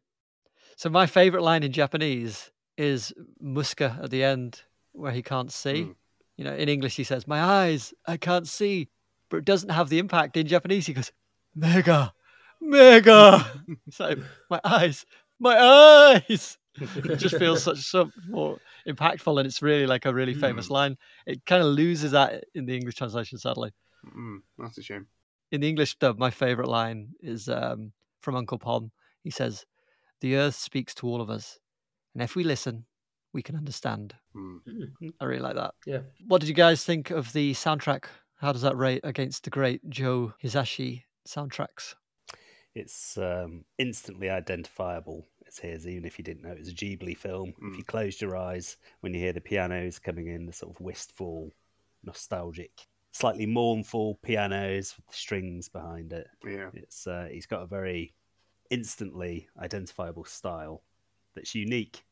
[0.75, 5.83] So my favourite line in Japanese is muska at the end where he can't see.
[5.83, 5.95] Mm.
[6.37, 8.89] You know, in English he says, My eyes, I can't see.
[9.29, 10.37] But it doesn't have the impact.
[10.37, 11.11] In Japanese he goes,
[11.55, 12.13] Mega,
[12.59, 13.45] mega.
[13.99, 14.17] like,
[14.49, 15.05] my eyes,
[15.39, 16.57] my eyes.
[16.75, 18.57] it just feels such so more
[18.87, 20.97] impactful and it's really like a really famous line.
[21.27, 23.71] It kind of loses that in the English translation, sadly.
[24.05, 25.07] Mm, that's a shame.
[25.51, 28.91] In the English dub, my favourite line is um, from Uncle Pom.
[29.23, 29.65] He says,
[30.23, 31.59] The earth speaks to all of us,
[32.13, 32.85] and if we listen,
[33.33, 34.15] we can understand.
[34.33, 34.59] Mm.
[35.19, 35.73] I really like that.
[35.85, 35.99] Yeah.
[36.25, 38.05] What did you guys think of the soundtrack?
[38.37, 41.95] How does that rate against the great Joe Hisaishi soundtracks?
[42.73, 45.27] It's um, instantly identifiable.
[45.43, 47.71] notice his, even if you didn't know it was a Ghibli film, Mm.
[47.73, 50.79] if you closed your eyes when you hear the pianos coming in, the sort of
[50.79, 51.51] wistful,
[52.01, 56.27] nostalgic, slightly mournful pianos with the strings behind it.
[56.45, 56.69] Yeah.
[56.73, 58.13] It's uh, he's got a very
[58.69, 60.81] instantly identifiable style
[61.35, 62.03] that's unique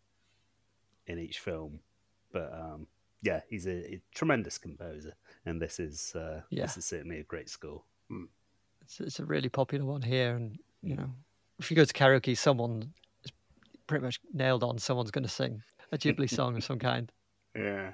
[1.07, 1.79] in each film.
[2.31, 2.87] But um,
[3.21, 5.13] yeah, he's a, a tremendous composer,
[5.45, 6.63] and this is uh, Yeah.
[6.63, 7.83] this is certainly a great score.
[8.81, 11.09] It's, it's a really popular one here, and you know,
[11.59, 12.91] if you go to karaoke, someone
[13.23, 13.31] is
[13.87, 14.77] pretty much nailed on.
[14.79, 15.61] Someone's going to sing
[15.91, 17.11] a Ghibli song of some kind.
[17.55, 17.91] Yeah.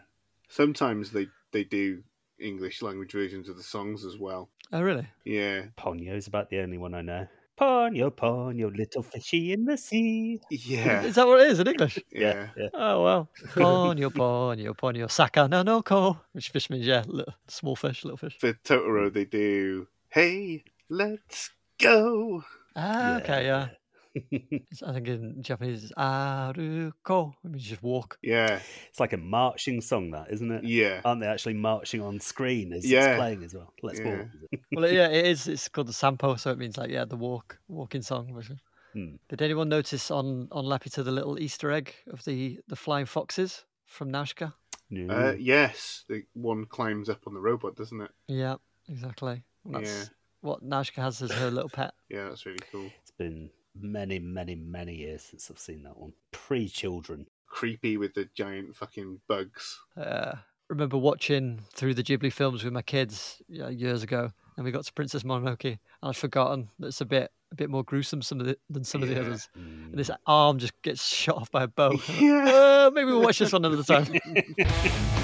[0.49, 2.03] Sometimes they they do
[2.39, 4.49] English language versions of the songs as well.
[4.71, 5.07] Oh, really?
[5.25, 5.63] Yeah.
[5.77, 7.27] Ponyo's about the only one I know.
[7.57, 10.39] Ponyo, Ponyo, little fishy in the sea.
[10.51, 11.01] Yeah.
[11.03, 11.97] Is that what it is in English?
[12.11, 12.49] Yeah.
[12.55, 12.69] yeah.
[12.73, 13.29] Oh well.
[13.53, 16.19] Ponyo, ponyo, ponyo, saka no no ko.
[16.33, 18.37] Which fish means yeah, little, small fish, little fish.
[18.39, 22.43] For Totoro, they do, hey, let's go.
[22.75, 23.69] Ah, okay, yeah.
[24.31, 27.33] It's- I think in Japanese it's aruko.
[27.43, 28.17] It means just walk.
[28.21, 28.59] Yeah.
[28.89, 30.63] It's like a marching song, that isn't it?
[30.63, 31.01] Yeah.
[31.05, 33.09] Aren't they actually marching on screen as Yeah.
[33.11, 33.73] it's playing as well?
[33.83, 34.17] Let's Yeah.
[34.17, 34.27] walk.
[34.73, 35.47] Well, yeah, it is.
[35.47, 38.33] It's called the sampo, so it means like yeah, the walk, walking song.
[38.33, 38.59] basically.
[38.93, 39.15] Hmm.
[39.29, 43.65] Did anyone notice on on Laputa the little Easter egg of the the flying foxes
[43.85, 44.53] from Nausicaä?
[44.89, 45.13] No.
[45.13, 46.05] Uh, yes.
[46.07, 48.11] The one climbs up on the robot, doesn't it?
[48.27, 48.55] Yeah,
[48.87, 49.43] exactly.
[49.65, 50.05] That's Yeah.
[50.41, 51.91] what Nausicaä has as her little pet.
[52.09, 52.89] Yeah, that's really cool.
[53.01, 53.49] It's been
[53.81, 56.13] many, many, many years since I've seen that one.
[56.31, 57.27] Pre children.
[57.47, 59.79] Creepy with the giant fucking bugs.
[59.95, 60.33] Uh,
[60.69, 64.83] remember watching through the Ghibli films with my kids yeah, years ago, and we got
[64.85, 68.41] to Princess Mononoke, and I'd forgotten that it's a bit a bit more gruesome some
[68.41, 69.49] of the, than some of the others.
[69.57, 69.89] Mm.
[69.89, 71.93] And this arm just gets shot off by a bow.
[72.19, 72.87] Yeah.
[72.87, 74.07] Uh, maybe we'll watch this one another time.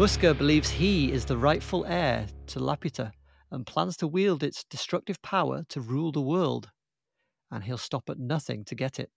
[0.00, 3.12] Muska believes he is the rightful heir to Laputa
[3.50, 6.70] and plans to wield its destructive power to rule the world.
[7.50, 9.10] And he'll stop at nothing to get it,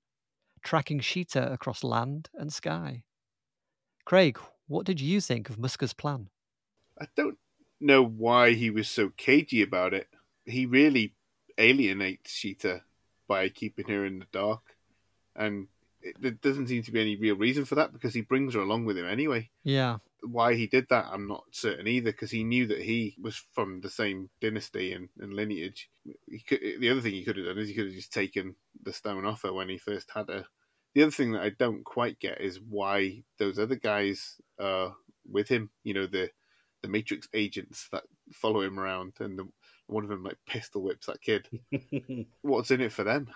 [0.62, 3.04] tracking Sheeta across land and sky.
[4.04, 6.28] Craig, what did you think of Muska's plan?
[7.00, 7.38] I don't
[7.80, 10.10] know why he was so cagey about it.
[10.44, 11.14] He really
[11.58, 12.82] alienates Sheeta
[13.26, 14.76] by keeping her in the dark.
[15.34, 15.70] And
[16.02, 18.60] it, there doesn't seem to be any real reason for that because he brings her
[18.60, 19.50] along with him anyway.
[19.64, 23.36] Yeah, Why he did that, I'm not certain either because he knew that he was
[23.52, 25.90] from the same dynasty and, and lineage.
[26.28, 28.56] He could, the other thing he could have done is he could have just taken
[28.84, 30.46] the stone off her when he first had her.
[30.96, 34.96] The other thing that I don't quite get is why those other guys are
[35.30, 35.70] with him.
[35.84, 36.30] You know, the
[36.82, 39.48] the Matrix agents that follow him around, and the,
[39.88, 41.48] one of them like pistol whips that kid.
[42.42, 43.30] What's in it for them?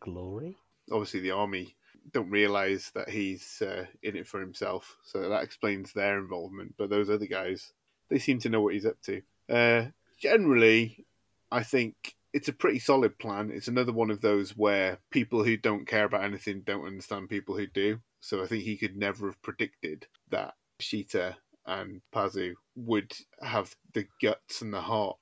[0.00, 0.56] Glory?
[0.90, 1.76] Obviously, the army
[2.12, 6.74] don't realize that he's uh, in it for himself, so that explains their involvement.
[6.78, 7.72] But those other guys,
[8.10, 9.22] they seem to know what he's up to.
[9.48, 9.86] Uh,
[10.18, 11.06] generally,
[11.50, 13.50] I think it's a pretty solid plan.
[13.52, 17.56] It's another one of those where people who don't care about anything don't understand people
[17.56, 18.00] who do.
[18.20, 24.06] So I think he could never have predicted that Sheeta and Pazu would have the
[24.20, 25.16] guts and the heart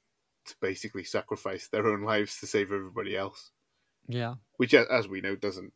[0.47, 3.51] to basically sacrifice their own lives to save everybody else.
[4.07, 5.73] Yeah, Which, as we know, doesn't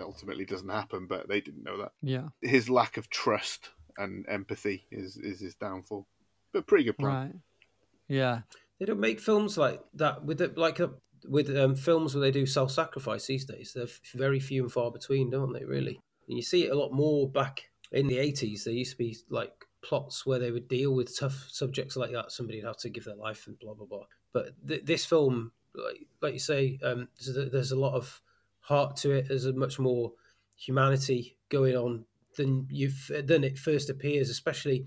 [0.00, 1.06] ultimately doesn't happen.
[1.06, 1.92] But they didn't know that.
[2.02, 2.28] yeah.
[2.42, 6.06] His lack of trust and empathy is is his downfall.
[6.52, 7.14] But pretty good plan.
[7.14, 7.34] Right.
[8.08, 8.40] Yeah.
[8.78, 10.88] They don't make films like that with the, like uh,
[11.28, 13.72] with um, films where they do self-sacrifice these days.
[13.74, 15.64] They're very few and far between, don't they?
[15.64, 18.64] Really, and you see it a lot more back in the eighties.
[18.64, 22.30] There used to be like plots where they would deal with tough subjects like that.
[22.30, 24.04] Somebody'd have to give their life and blah blah blah.
[24.32, 28.20] But th- this film, like, like you say, um, there's, a, there's a lot of
[28.60, 29.28] heart to it.
[29.28, 30.12] There's a much more
[30.56, 32.04] humanity going on
[32.36, 34.86] than you've than it first appears, especially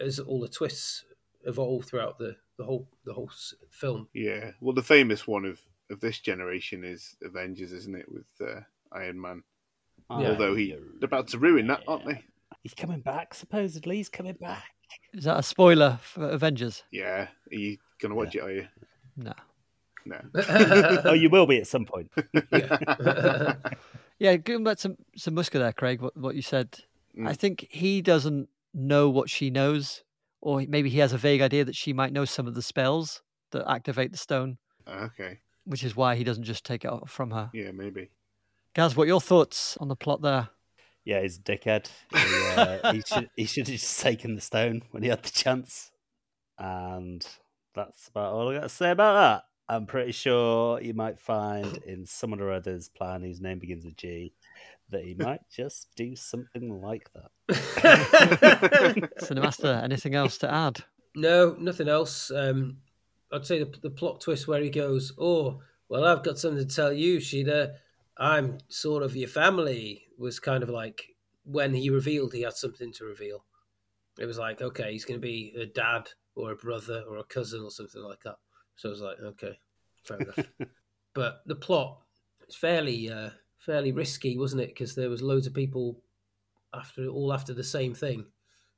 [0.00, 1.04] as all the twists
[1.44, 3.30] evolve throughout the, the whole the whole
[3.70, 4.08] film.
[4.12, 4.52] Yeah.
[4.60, 8.10] Well, the famous one of of this generation is Avengers, isn't it?
[8.10, 8.60] With uh,
[8.92, 9.42] Iron Man.
[10.10, 10.30] Yeah.
[10.30, 12.24] Although he they're about to ruin that, aren't they?
[12.62, 13.96] He's coming back, supposedly.
[13.96, 14.64] He's coming back.
[15.12, 16.84] Is that a spoiler for Avengers?
[16.90, 17.28] Yeah.
[17.52, 18.42] Are you gonna watch it?
[18.42, 18.66] Are you?
[19.16, 19.32] No.
[20.06, 20.20] No.
[21.04, 22.10] oh, you will be at some point.
[22.52, 23.54] yeah.
[24.18, 26.78] Yeah, going back to, to Muska there, Craig, what, what you said,
[27.18, 27.28] Mm.
[27.28, 30.02] I think he doesn't know what she knows,
[30.42, 33.22] or maybe he has a vague idea that she might know some of the spells
[33.52, 35.38] that activate the stone, Okay.
[35.64, 37.48] which is why he doesn't just take it off from her.
[37.54, 38.10] Yeah, maybe.
[38.74, 40.50] Gaz, what are your thoughts on the plot there?
[41.06, 41.88] Yeah, he's a dickhead.
[42.12, 45.30] He, uh, he should he should have just taken the stone when he had the
[45.30, 45.90] chance.
[46.58, 47.26] And
[47.74, 52.06] that's about all I got to say about I'm pretty sure you might find in
[52.06, 54.32] someone or other's plan whose name begins with G
[54.90, 57.30] that he might just do something like that.
[59.20, 60.84] Cinemaster, anything else to add?
[61.16, 62.30] No, nothing else.
[62.30, 62.78] Um,
[63.32, 66.74] I'd say the, the plot twist where he goes, "Oh, well, I've got something to
[66.74, 67.74] tell you, Sheeta.
[68.16, 72.92] I'm sort of your family." Was kind of like when he revealed he had something
[72.94, 73.44] to reveal.
[74.18, 77.24] It was like, okay, he's going to be a dad or a brother or a
[77.24, 78.36] cousin or something like that.
[78.76, 79.58] So I was like, okay,
[80.04, 80.38] fair enough.
[81.14, 81.98] but the plot
[82.46, 84.68] it's fairly uh, fairly risky, wasn't it?
[84.68, 86.00] Because there was loads of people
[86.74, 88.24] after all after the same thing,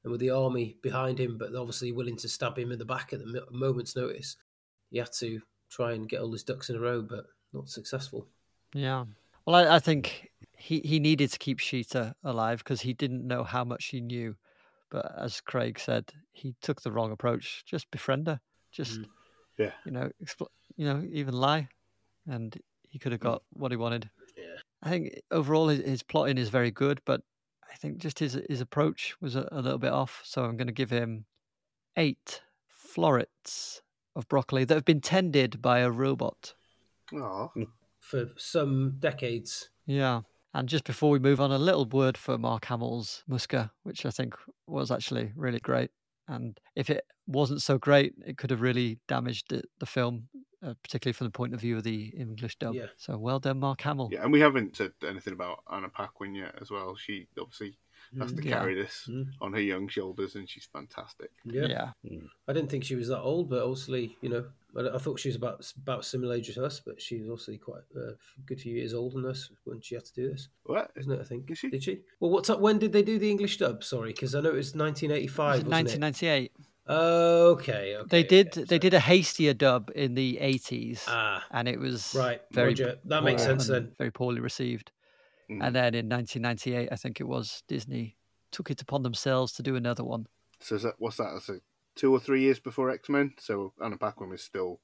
[0.02, 3.12] and with the army behind him, but obviously willing to stab him in the back
[3.12, 4.36] at the moment's notice.
[4.90, 8.26] He had to try and get all his ducks in a row, but not successful.
[8.72, 9.04] Yeah.
[9.44, 13.44] Well, I, I think he, he needed to keep Sheeta alive because he didn't know
[13.44, 14.36] how much she knew.
[14.90, 17.64] But as Craig said, he took the wrong approach.
[17.66, 18.40] Just befriend her.
[18.72, 19.06] Just, Mm.
[19.58, 19.72] Yeah.
[19.84, 21.68] you know, expl- you know, even lie,
[22.26, 23.28] and he could have hmm.
[23.28, 24.08] got what he wanted.
[24.36, 24.44] Yeah.
[24.82, 27.22] I think overall his, his plotting is very good, but
[27.70, 30.22] I think just his his approach was a, a little bit off.
[30.24, 31.24] So I'm going to give him
[31.96, 33.82] eight florets
[34.14, 36.54] of broccoli that have been tended by a robot.
[37.14, 37.48] Aw.
[38.00, 40.22] For some decades, Yeah.
[40.54, 44.10] And just before we move on, a little word for Mark Hamill's Muska, which I
[44.10, 44.34] think
[44.66, 45.90] was actually really great.
[46.26, 50.28] And if it wasn't so great, it could have really damaged the, the film,
[50.62, 52.74] uh, particularly from the point of view of the English dub.
[52.74, 52.86] Yeah.
[52.96, 54.08] So well done, Mark Hamill.
[54.10, 56.96] Yeah, and we haven't said anything about Anna Paquin yet as well.
[56.96, 57.76] She obviously
[58.18, 58.52] has to Mm, yeah.
[58.58, 59.26] carry this Mm.
[59.42, 61.30] on her young shoulders, and she's fantastic.
[61.44, 61.90] yeah.
[62.02, 62.18] yeah.
[62.48, 65.28] I didn't think she was that old, but obviously, you know, I, I thought she
[65.28, 68.12] was about about similar age as us, but she's was obviously quite a
[68.46, 70.90] good few years older than us when she had to do this, What?
[70.96, 71.20] isn't it?
[71.20, 71.50] I think.
[71.50, 71.68] Is she?
[71.68, 72.00] Did she?
[72.20, 72.60] Well, what's up?
[72.60, 73.84] When did they do the English dub?
[73.84, 75.54] Sorry, because I know it was 1985.
[75.54, 76.52] Was it wasn't it?
[76.88, 77.52] 1998?
[77.52, 78.06] Okay, okay.
[78.08, 81.78] They did okay, they so- did a hastier dub in the 80s, Ah, and it
[81.78, 82.40] was right.
[82.52, 82.98] very Roger.
[83.04, 83.92] That makes sense then.
[83.98, 84.90] Very poorly received.
[85.50, 85.64] Mm.
[85.66, 88.16] And then in 1998, I think it was Disney
[88.50, 90.26] took it upon themselves to do another one.
[90.60, 91.30] So is that what's that?
[91.32, 91.60] That's a
[91.94, 93.34] two or three years before X Men.
[93.38, 94.80] So Anna Paquin was still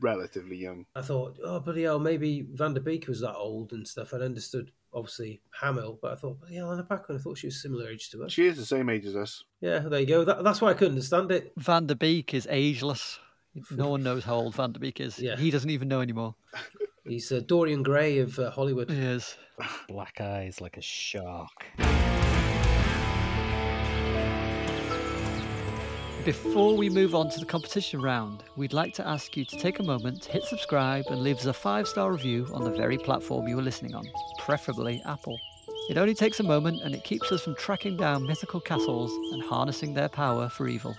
[0.00, 0.86] relatively young.
[0.94, 4.14] I thought, oh, bloody hell, maybe Van der Beek was that old and stuff.
[4.14, 7.60] I'd understood, obviously, Hamill, but I thought, bloody hell, Anna Paquin, I thought she was
[7.60, 8.32] similar age to us.
[8.32, 9.44] She is the same age as us.
[9.60, 10.24] Yeah, there you go.
[10.24, 11.52] That, that's why I couldn't understand it.
[11.56, 13.18] Van der Beek is ageless.
[13.70, 15.18] No one knows how old Van der Beek is.
[15.18, 15.36] Yeah.
[15.36, 16.34] He doesn't even know anymore.
[17.04, 18.90] He's uh, Dorian Gray of uh, Hollywood.
[18.90, 19.36] He is.
[19.88, 21.66] Black eyes like a shark.
[26.28, 29.78] Before we move on to the competition round, we'd like to ask you to take
[29.78, 32.98] a moment, to hit subscribe, and leave us a five star review on the very
[32.98, 34.06] platform you are listening on,
[34.38, 35.40] preferably Apple.
[35.88, 39.42] It only takes a moment and it keeps us from tracking down mythical castles and
[39.42, 40.94] harnessing their power for evil.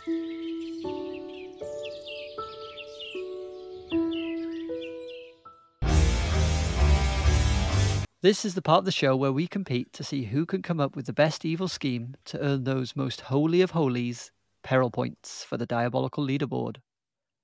[8.22, 10.80] This is the part of the show where we compete to see who can come
[10.80, 14.32] up with the best evil scheme to earn those most holy of holies
[14.64, 16.78] peril points for the diabolical leaderboard.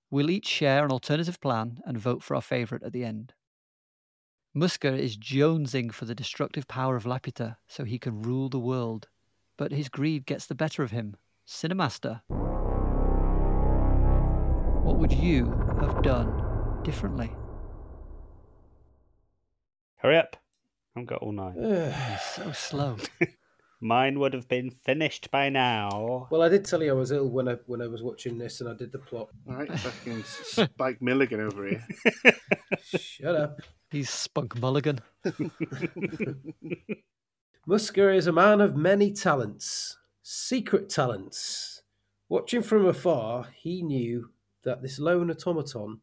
[0.09, 3.33] We'll each share an alternative plan and vote for our favourite at the end.
[4.55, 9.09] Muska is jonesing for the destructive power of Laputa so he can rule the world,
[9.57, 11.17] but his greed gets the better of him.
[11.45, 12.21] Cinemaster.
[14.83, 15.47] What would you
[15.81, 17.31] have done differently?
[19.97, 20.37] Hurry up.
[20.95, 21.55] I've got all night.
[21.57, 22.97] He's so slow.
[23.85, 26.27] Mine would have been finished by now.
[26.31, 28.59] Well, I did tell you I was ill when I when I was watching this,
[28.59, 29.29] and I did the plot.
[29.47, 31.85] All right, fucking Spike Milligan over here.
[32.83, 33.61] Shut up.
[33.91, 35.01] He's Spunk Mulligan.
[37.69, 41.83] Muska is a man of many talents, secret talents.
[42.27, 44.31] Watching from afar, he knew
[44.63, 45.99] that this lone automaton,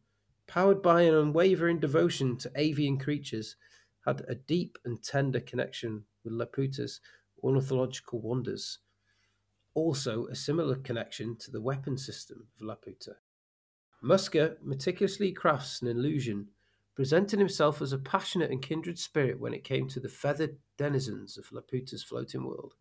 [0.47, 3.57] powered by an unwavering devotion to avian creatures,
[4.05, 7.01] had a deep and tender connection with Laputa's
[7.43, 8.79] ornithological wonders.
[9.73, 13.15] Also, a similar connection to the weapon system of Laputa.
[14.03, 16.47] Muska meticulously crafts an illusion,
[16.95, 21.37] presenting himself as a passionate and kindred spirit when it came to the feathered denizens
[21.37, 22.75] of Laputa's floating world.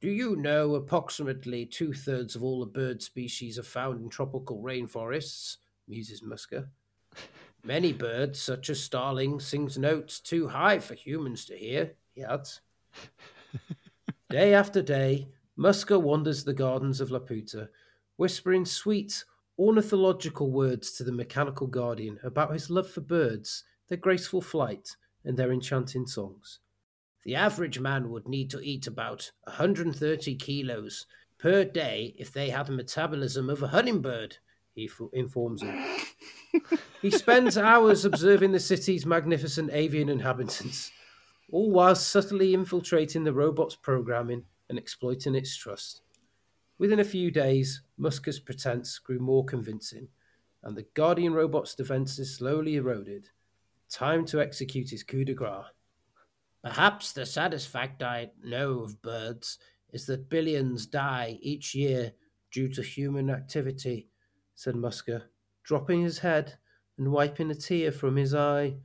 [0.00, 4.62] Do you know approximately two thirds of all the bird species are found in tropical
[4.62, 5.56] rainforests?
[5.88, 6.68] muses Muska.
[7.64, 12.60] Many birds, such as starlings, sings notes too high for humans to hear, he adds.
[14.30, 15.28] day after day,
[15.58, 17.68] Muska wanders the gardens of Laputa,
[18.16, 19.24] whispering sweet,
[19.58, 25.36] ornithological words to the mechanical guardian about his love for birds, their graceful flight, and
[25.36, 26.60] their enchanting songs.
[27.24, 31.06] The average man would need to eat about 130 kilos
[31.38, 34.38] per day if they had a metabolism of a hummingbird,
[34.74, 35.84] he f- informs him.
[37.00, 40.90] He spends hours observing the city's magnificent avian inhabitants,
[41.50, 46.02] all while subtly infiltrating the robot's programming and exploiting its trust.
[46.78, 50.08] Within a few days, Muska's pretense grew more convincing,
[50.62, 53.28] and the Guardian robot's defenses slowly eroded.
[53.90, 55.66] Time to execute his coup de grace.
[56.62, 59.58] Perhaps the saddest fact I know of birds
[59.92, 62.12] is that billions die each year
[62.52, 64.08] due to human activity,
[64.54, 65.22] said Musker,
[65.64, 66.54] dropping his head
[66.98, 68.76] and wiping a tear from his eye.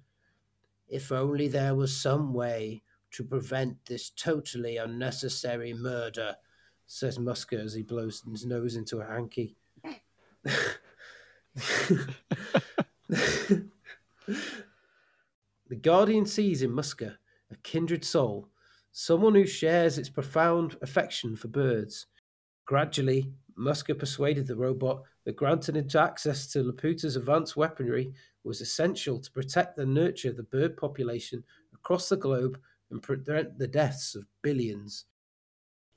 [0.88, 6.36] If only there was some way to prevent this totally unnecessary murder,
[6.86, 9.56] says Muska as he blows his nose into a hanky.
[15.68, 17.16] the Guardian sees in Muska
[17.52, 18.50] a kindred soul,
[18.92, 22.08] someone who shares its profound affection for birds.
[22.66, 28.14] Gradually, Muska persuaded the robot that granting it access to Laputa's advanced weaponry
[28.46, 31.44] was essential to protect and nurture the bird population
[31.74, 32.60] across the globe
[32.92, 35.06] and prevent the deaths of billions.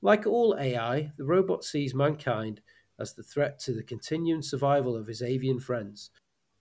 [0.01, 2.61] Like all AI, the robot sees mankind
[2.99, 6.09] as the threat to the continuing survival of his avian friends,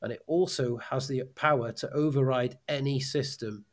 [0.03, 3.65] and it also has the power to override any system.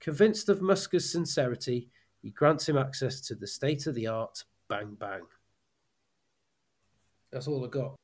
[0.00, 1.88] Convinced of Muska's sincerity,
[2.22, 5.22] he grants him access to the state of the art Bang Bang.
[7.32, 7.96] That's all I got.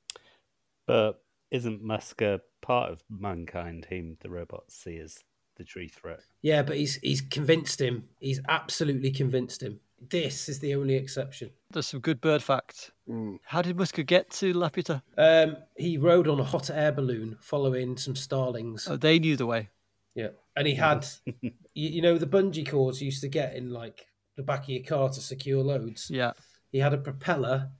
[0.87, 5.19] But isn't Musker part of mankind, whom the robots see as
[5.57, 6.21] the true threat?
[6.43, 8.09] Yeah, but he's he's convinced him.
[8.19, 9.81] He's absolutely convinced him.
[10.09, 11.51] This is the only exception.
[11.71, 12.91] There's some good bird facts.
[13.09, 13.39] Mm.
[13.45, 15.03] How did Muska get to Laputa?
[15.19, 18.89] Um, he rode on a hot air balloon following some starlings.
[18.89, 19.69] Oh, they knew the way.
[20.15, 21.07] Yeah, and he had,
[21.43, 24.07] you, you know, the bungee cords you used to get in like
[24.37, 26.11] the back of your car to secure loads.
[26.11, 26.33] Yeah.
[26.73, 27.71] He had a propeller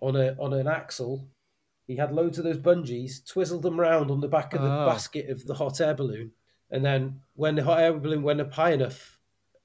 [0.00, 1.28] on a on an axle.
[1.86, 4.86] He had loads of those bungees, twizzled them round on the back of the Oh.
[4.86, 6.32] basket of the hot air balloon,
[6.70, 9.18] and then when the hot air balloon went up high enough,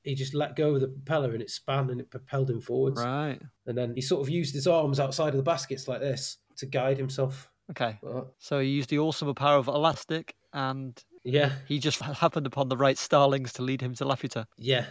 [0.03, 3.01] he just let go of the propeller and it span and it propelled him forwards.
[3.01, 3.39] Right.
[3.67, 6.65] And then he sort of used his arms outside of the baskets like this to
[6.65, 7.49] guide himself.
[7.69, 7.99] Okay.
[8.01, 12.67] But, So he used the awesome power of elastic, and yeah, he just happened upon
[12.69, 14.45] the right starlings to lead him to Laputa.
[14.57, 14.85] yeah,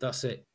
[0.00, 0.46] that's it.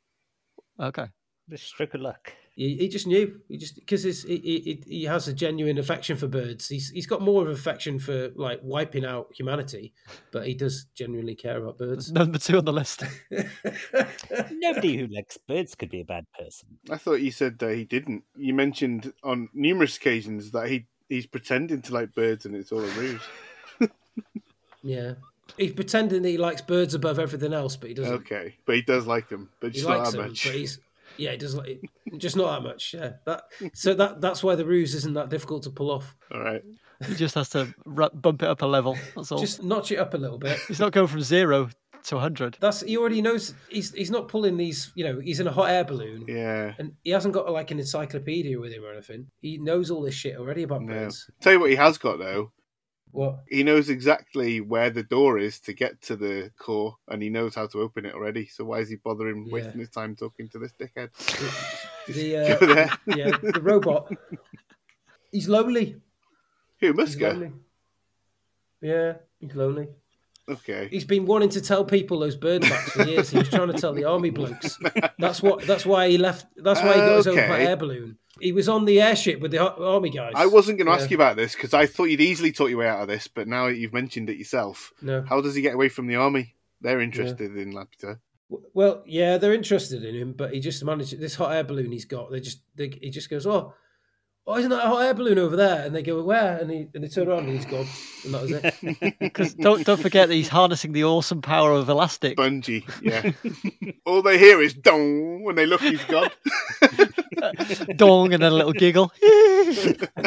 [0.80, 1.08] Okay.
[1.50, 2.34] The stroke of luck.
[2.58, 3.40] He, he just knew.
[3.48, 6.68] He just because he, he he has a genuine affection for birds.
[6.68, 9.94] He's he's got more of affection for like wiping out humanity,
[10.32, 12.12] but he does genuinely care about birds.
[12.12, 13.04] Number two on the list.
[14.52, 16.80] Nobody who likes birds could be a bad person.
[16.90, 18.24] I thought you said uh, he didn't.
[18.36, 22.82] You mentioned on numerous occasions that he he's pretending to like birds and it's all
[22.84, 23.22] a ruse.
[24.82, 25.14] yeah,
[25.58, 28.14] he's pretending that he likes birds above everything else, but he doesn't.
[28.16, 30.44] Okay, but he does like them, but He just not likes that them, much.
[30.44, 30.80] but he's
[31.18, 31.82] yeah, he does like
[32.18, 32.94] just not that much.
[32.94, 33.44] Yeah, that
[33.74, 36.16] so that that's why the ruse isn't that difficult to pull off.
[36.34, 36.64] All right.
[37.08, 38.98] he just has to ru- bump it up a level.
[39.16, 39.40] That's all.
[39.40, 40.60] Just notch it up a little bit.
[40.68, 41.70] He's not going from zero
[42.06, 42.58] to 100.
[42.62, 43.54] That's he already knows.
[43.70, 44.92] He's he's not pulling these.
[44.96, 46.26] You know, he's in a hot air balloon.
[46.28, 46.74] Yeah.
[46.80, 49.28] And he hasn't got like an encyclopedia with him or anything.
[49.42, 50.94] He knows all this shit already about No.
[50.94, 51.30] birds.
[51.42, 52.52] Tell you what, he has got though.
[53.18, 53.40] What?
[53.50, 57.56] He knows exactly where the door is to get to the core, and he knows
[57.56, 58.46] how to open it already.
[58.46, 59.54] So why is he bothering Yeah.
[59.54, 61.10] wasting his time talking to this dickhead?
[62.06, 62.76] The uh, Go
[63.16, 64.14] yeah, the robot.
[65.32, 66.00] He's lonely.
[66.80, 67.54] Who lonely.
[68.82, 69.88] Yeah, he's lonely.
[70.48, 70.88] Okay.
[70.92, 73.32] He's been wanting to tell people those bird facts for years.
[73.32, 74.78] He was trying to tell the army blokes.
[75.18, 75.66] That's what.
[75.66, 76.46] That's why he left.
[76.56, 78.20] That's why he got his own hot air balloon.
[78.42, 80.34] He was on the airship with the army guys.
[80.36, 80.98] I wasn't going to Yeah.
[81.02, 83.28] ask you about this because I thought you'd easily talk your way out of this,
[83.28, 84.94] but now that you've mentioned it yourself.
[85.02, 85.24] No.
[85.28, 86.56] How does he get away from the army?
[86.82, 88.20] They're interested in Laputa.
[88.74, 92.06] Well, yeah, they're interested in him, but he just managed this hot air balloon he's
[92.06, 92.32] got.
[92.32, 93.74] They just they, he just goes, oh,
[94.48, 95.86] oh, isn't that a hot air balloon over there?
[95.86, 96.58] And they go, where?
[96.58, 97.86] And he and they turn around and he's gone,
[98.24, 99.20] and that was it.
[99.20, 102.38] Because don't, don't forget that he's harnessing the awesome power of elastic.
[102.38, 103.32] Bungee, yeah.
[104.06, 106.30] All they hear is dong when they look, he's gone.
[107.96, 109.12] Dong and then a little giggle.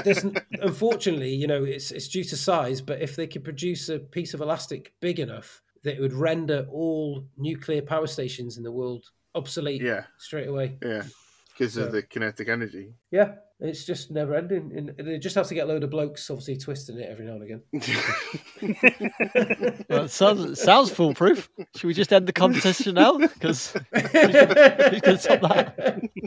[0.04, 0.24] There's,
[0.60, 4.34] unfortunately, you know, it's it's due to size, but if they could produce a piece
[4.34, 9.04] of elastic big enough that it would render all nuclear power stations in the world
[9.34, 10.76] obsolete yeah, straight away.
[10.82, 11.02] yeah.
[11.48, 12.92] Because So- of the kinetic energy.
[13.10, 14.92] Yeah, it's just never ending.
[14.98, 17.34] And they just have to get a load of blokes, obviously, twisting it every now
[17.34, 17.62] and again.
[19.88, 21.48] Well, sounds, sounds foolproof.
[21.76, 23.18] Should we just end the competition now?
[23.18, 26.02] Because who's going to top that?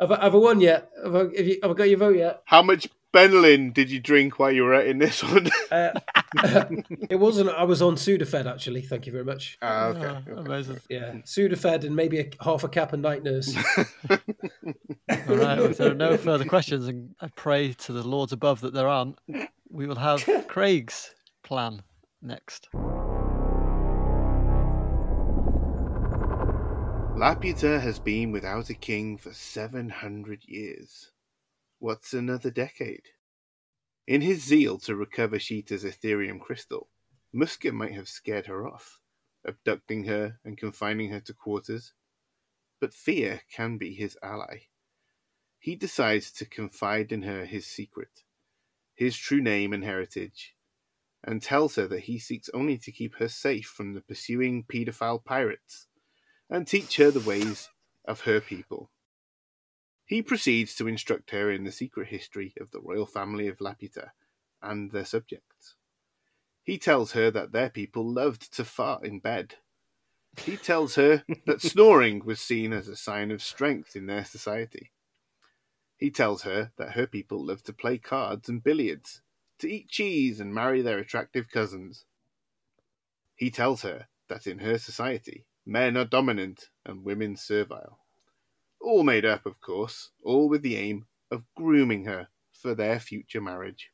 [0.00, 0.90] Have I, have I won yet?
[1.04, 2.42] Have I, have, you, have I got your vote yet?
[2.44, 5.48] How much Benylin did you drink while you were in this one?
[5.72, 5.98] Uh,
[7.08, 7.48] it wasn't.
[7.48, 8.82] I was on Sudafed actually.
[8.82, 9.56] Thank you very much.
[9.62, 10.04] ah, okay.
[10.04, 10.40] Ah, okay.
[10.40, 10.80] amazing.
[10.90, 13.56] Yeah, Sudafed and maybe a, half a cap and night nurse.
[14.10, 18.60] All right, if there are no further questions, and I pray to the lords above
[18.60, 19.18] that there aren't,
[19.70, 21.82] we will have Craig's plan
[22.20, 22.68] next.
[27.16, 31.12] Laputa has been without a king for 700 years.
[31.82, 33.08] What's another decade?
[34.06, 36.88] In his zeal to recover Sheeta's Aetherium crystal,
[37.34, 39.00] Muska might have scared her off,
[39.44, 41.92] abducting her and confining her to quarters.
[42.80, 44.68] But fear can be his ally.
[45.58, 48.22] He decides to confide in her his secret,
[48.94, 50.54] his true name and heritage,
[51.24, 55.24] and tells her that he seeks only to keep her safe from the pursuing paedophile
[55.24, 55.88] pirates
[56.48, 57.70] and teach her the ways
[58.04, 58.92] of her people.
[60.12, 64.10] He proceeds to instruct her in the secret history of the royal family of Laputa
[64.60, 65.76] and their subjects.
[66.62, 69.54] He tells her that their people loved to fart in bed.
[70.36, 74.92] He tells her that snoring was seen as a sign of strength in their society.
[75.96, 79.22] He tells her that her people loved to play cards and billiards,
[79.60, 82.04] to eat cheese and marry their attractive cousins.
[83.34, 88.01] He tells her that in her society, men are dominant and women servile.
[88.82, 93.40] All made up, of course, all with the aim of grooming her for their future
[93.40, 93.92] marriage.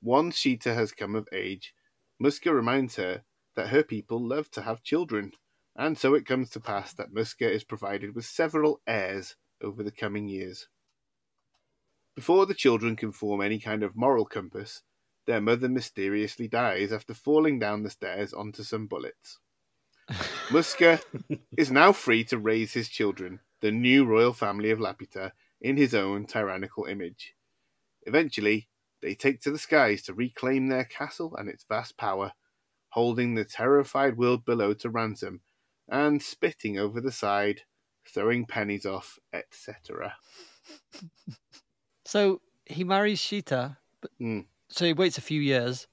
[0.00, 1.74] Once Sheeta has come of age,
[2.18, 3.24] Muska reminds her
[3.54, 5.32] that her people love to have children,
[5.76, 9.90] and so it comes to pass that Muska is provided with several heirs over the
[9.90, 10.68] coming years.
[12.14, 14.82] Before the children can form any kind of moral compass,
[15.26, 19.38] their mother mysteriously dies after falling down the stairs onto some bullets.
[20.48, 21.02] Muska
[21.58, 25.94] is now free to raise his children, the new royal family of Laputa, in his
[25.94, 27.34] own tyrannical image.
[28.02, 28.68] Eventually,
[29.00, 32.32] they take to the skies to reclaim their castle and its vast power,
[32.90, 35.40] holding the terrified world below to ransom,
[35.88, 37.62] and spitting over the side,
[38.06, 40.16] throwing pennies off, etc.
[42.04, 44.46] So he marries Sheeta, but Mm.
[44.68, 45.86] so he waits a few years,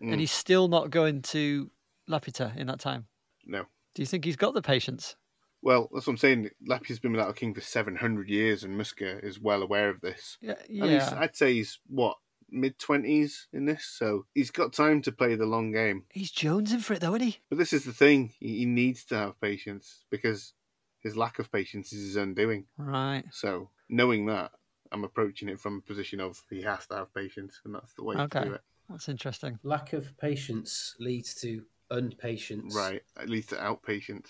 [0.00, 0.12] Mm.
[0.12, 1.70] and he's still not going to
[2.08, 3.08] Laputa in that time.
[3.44, 3.66] No.
[3.94, 5.16] Do you think he's got the patience?
[5.64, 6.50] Well, that's what I'm saying.
[6.68, 10.36] Lapu's been without a king for 700 years, and Muska is well aware of this.
[10.42, 11.16] Yeah, And yeah.
[11.18, 12.18] I'd say he's, what,
[12.50, 16.04] mid 20s in this, so he's got time to play the long game.
[16.12, 17.38] He's jonesing for it though, isn't he?
[17.48, 20.52] But this is the thing he he needs to have patience because
[21.00, 22.66] his lack of patience is his undoing.
[22.76, 23.24] Right.
[23.30, 24.52] So, knowing that,
[24.92, 28.04] I'm approaching it from a position of he has to have patience, and that's the
[28.04, 28.60] way to do it.
[28.90, 29.58] That's interesting.
[29.62, 32.74] Lack of patience leads to unpatience.
[32.74, 34.26] Right, at least to outpatience.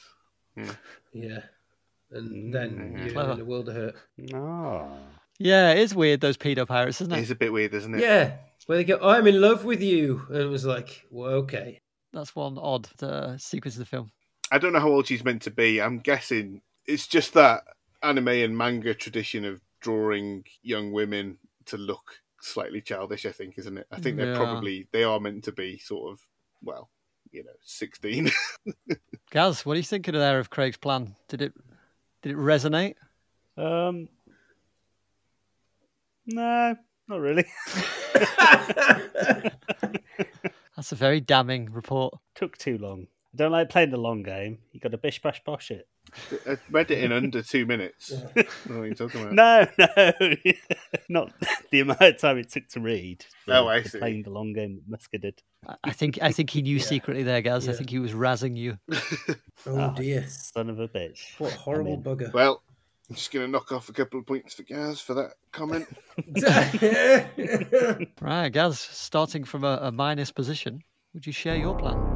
[0.57, 0.73] Yeah.
[1.13, 1.43] Yeah.
[2.11, 2.99] And then Mm.
[3.05, 3.33] you're Clever.
[3.33, 3.97] in a world of hurt.
[4.35, 4.97] Oh.
[5.39, 7.19] Yeah, it is weird those pedo pirates, isn't it?
[7.21, 8.01] It's a bit weird, isn't it?
[8.01, 8.37] Yeah.
[8.67, 10.25] Where they go, I'm in love with you.
[10.29, 11.81] And it was like, well, okay.
[12.13, 14.11] That's one odd uh, sequence of the film.
[14.53, 15.81] I don't know how old she's meant to be.
[15.83, 17.65] I'm guessing it's just that
[18.03, 23.27] anime and manga tradition of drawing young women to look slightly childish.
[23.27, 23.87] I think, isn't it?
[23.91, 24.37] I think they're Yeah.
[24.39, 26.21] probably they are meant to be sort of
[26.63, 26.89] well,
[27.35, 28.31] you know, sixteen.
[29.31, 31.17] Gaz, what are you thinking of there of Craig's plan?
[31.29, 31.53] Did it
[32.23, 32.95] did it resonate?
[33.57, 34.09] Um.
[36.27, 36.77] No,
[37.09, 37.45] not really.
[40.77, 42.15] That's a very damning report.
[42.35, 43.07] Took too long.
[43.35, 44.59] I don't like playing the long game.
[44.73, 45.87] You got to bish bash bosh it.
[46.49, 48.13] I read it in under two minutes.
[48.13, 49.35] I don't know what you're talking about.
[49.35, 50.53] No, no,
[51.09, 51.33] not
[51.71, 53.25] the amount of time it took to read.
[53.49, 53.99] Oh, I for see.
[53.99, 55.43] Playing the long game that Muska did.
[55.67, 56.83] I- I think I think he knew Yeah.
[56.85, 57.69] secretly there, Gaz.
[57.69, 58.79] I think he was razzing you.
[59.67, 60.27] Oh, Ah, dear.
[60.29, 61.39] Son of a bitch.
[61.41, 62.03] What a horrible in.
[62.03, 62.31] bugger.
[62.35, 62.63] Well,
[63.09, 65.87] I'm just going to knock off a couple of points for Gaz for that comment.
[68.21, 70.83] Right, Gaz, starting from a, a minus position,
[71.15, 72.14] would you share your plan?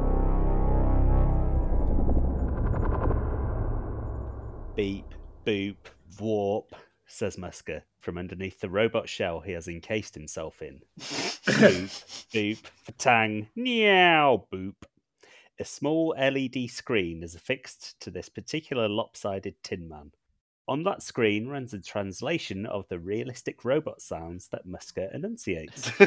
[4.79, 5.13] Beep,
[5.45, 5.75] boop,
[6.21, 6.73] warp,
[7.05, 10.79] says Muska from underneath the robot shell he has encased himself in.
[10.97, 14.75] boop, boop, fatang, meow, boop.
[15.59, 20.13] A small LED screen is affixed to this particular lopsided Tin Man.
[20.65, 25.91] On that screen runs a translation of the realistic robot sounds that Muska enunciates.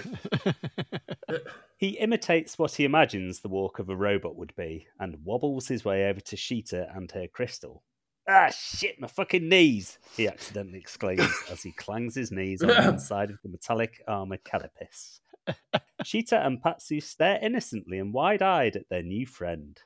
[1.76, 5.84] He imitates what he imagines the walk of a robot would be and wobbles his
[5.84, 7.82] way over to Sheeta and her crystal.
[8.28, 9.98] Ah, shit, my fucking knees!
[10.16, 14.38] He accidentally exclaims as he clangs his knees on the inside of the metallic armor
[14.38, 15.20] carapace.
[16.04, 19.80] Sheeta and Pazu stare innocently and wide eyed at their new friend.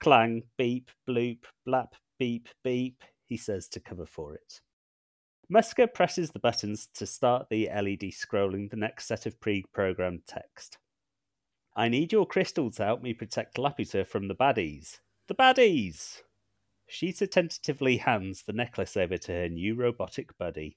[0.00, 4.60] Clang, beep, bloop, blap, beep, beep, he says to cover for it.
[5.52, 10.22] Muska presses the buttons to start the LED scrolling the next set of pre programmed
[10.26, 10.78] text.
[11.76, 14.98] I need your crystal to help me protect Laputa from the baddies.
[15.28, 16.22] The baddies!
[16.88, 20.76] Sheeta tentatively hands the necklace over to her new robotic buddy.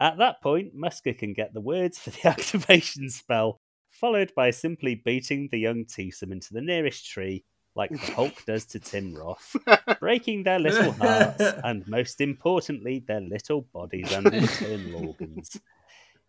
[0.00, 3.60] At that point, Muska can get the words for the activation spell
[3.92, 8.64] followed by simply beating the young twosome into the nearest tree, like the Hulk does
[8.66, 9.54] to Tim Roth,
[10.00, 15.60] breaking their little hearts and, most importantly, their little bodies and internal organs.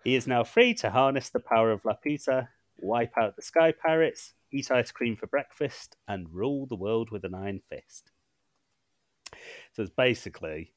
[0.04, 2.50] He is now free to harness the power of Laputa,
[2.80, 7.24] wipe out the Sky Pirates, eat ice cream for breakfast, and rule the world with
[7.24, 8.12] an iron fist.
[9.74, 10.74] So it's basically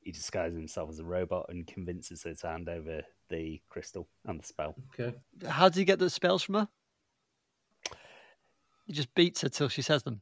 [0.00, 4.38] he disguises himself as a robot and convinces her to hand over the crystal and
[4.38, 4.74] the spell.
[4.92, 5.16] Okay.
[5.48, 6.68] How did he get the spells from her?
[8.86, 10.20] He just beats her till she says them.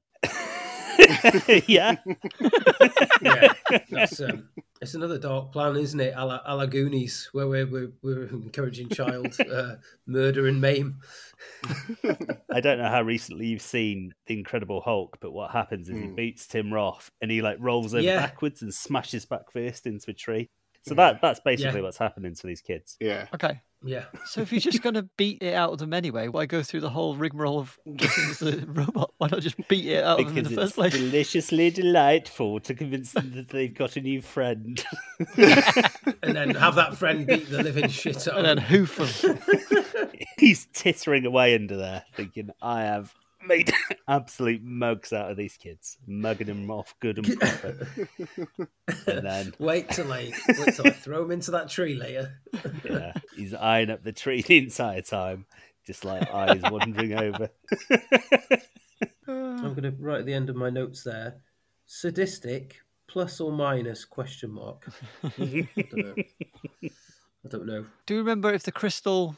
[1.67, 1.97] yeah.
[3.23, 3.53] Yeah,
[3.91, 4.49] that's um,
[4.81, 6.15] it's another dark plan, isn't it?
[6.17, 9.77] A la, a la Goonies, where we're, we're, we're encouraging child uh,
[10.07, 11.01] murder and maim.
[12.53, 16.03] I don't know how recently you've seen The Incredible Hulk, but what happens is he
[16.07, 16.15] Hmm.
[16.15, 18.17] beats Tim Roth and he like rolls over Yeah.
[18.17, 20.49] backwards and smashes back first into a tree.
[20.85, 21.85] So that that's basically Yeah.
[21.85, 22.97] what's happening to these kids.
[23.01, 23.27] Yeah.
[23.35, 23.61] Okay.
[23.85, 26.63] Yeah, So if you're just going to beat it out of them anyway, why go
[26.63, 29.13] through the whole rigmarole of it's the robot?
[29.19, 30.93] Why not just beat it out of them in the first place?
[30.93, 34.85] deliciously delightful to convince them that they've got a new friend.
[35.37, 38.87] and then have that friend beat the living shit out And then him.
[38.87, 39.39] hoof them.
[40.39, 43.15] He's tittering away under there, thinking, I have
[43.47, 43.73] made
[44.09, 47.89] absolute mugs out of these kids, mugging them off good and proper.
[49.07, 52.41] and then Wait till I wait till I throw him into that tree later.
[52.85, 55.47] yeah, he's eyeing up the tree the entire time,
[55.87, 57.51] just like eyes wandering over.
[59.29, 61.37] I'm going to write at the end of my notes there:
[61.87, 64.89] sadistic plus or minus question mark.
[65.23, 65.29] I
[65.91, 66.15] don't know.
[67.45, 67.87] I don't know.
[68.07, 69.37] Do you remember if the crystal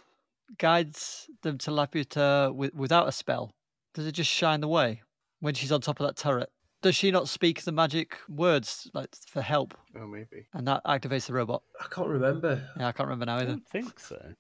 [0.59, 3.53] guides them to Laputa with, without a spell?
[3.95, 5.03] Does it just shine the way
[5.41, 6.51] when she's on top of that turret?
[6.83, 10.47] Does she not speak the magic words like for help, Oh, maybe.
[10.53, 11.63] and that activates the robot?
[11.81, 12.63] I can't remember.
[12.79, 13.51] Yeah, I can't remember now I either.
[13.53, 14.35] don't think so.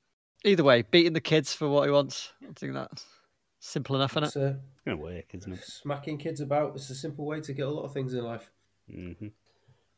[0.45, 2.33] Either way, beating the kids for what he wants.
[2.43, 3.07] I think that's
[3.61, 4.43] simple enough, isn't It's, it?
[4.43, 5.65] uh, It's gonna work, isn't it?
[5.65, 6.75] smacking kids about.
[6.75, 8.51] It's a simple way to get a lot of things in life.
[8.91, 9.29] hmm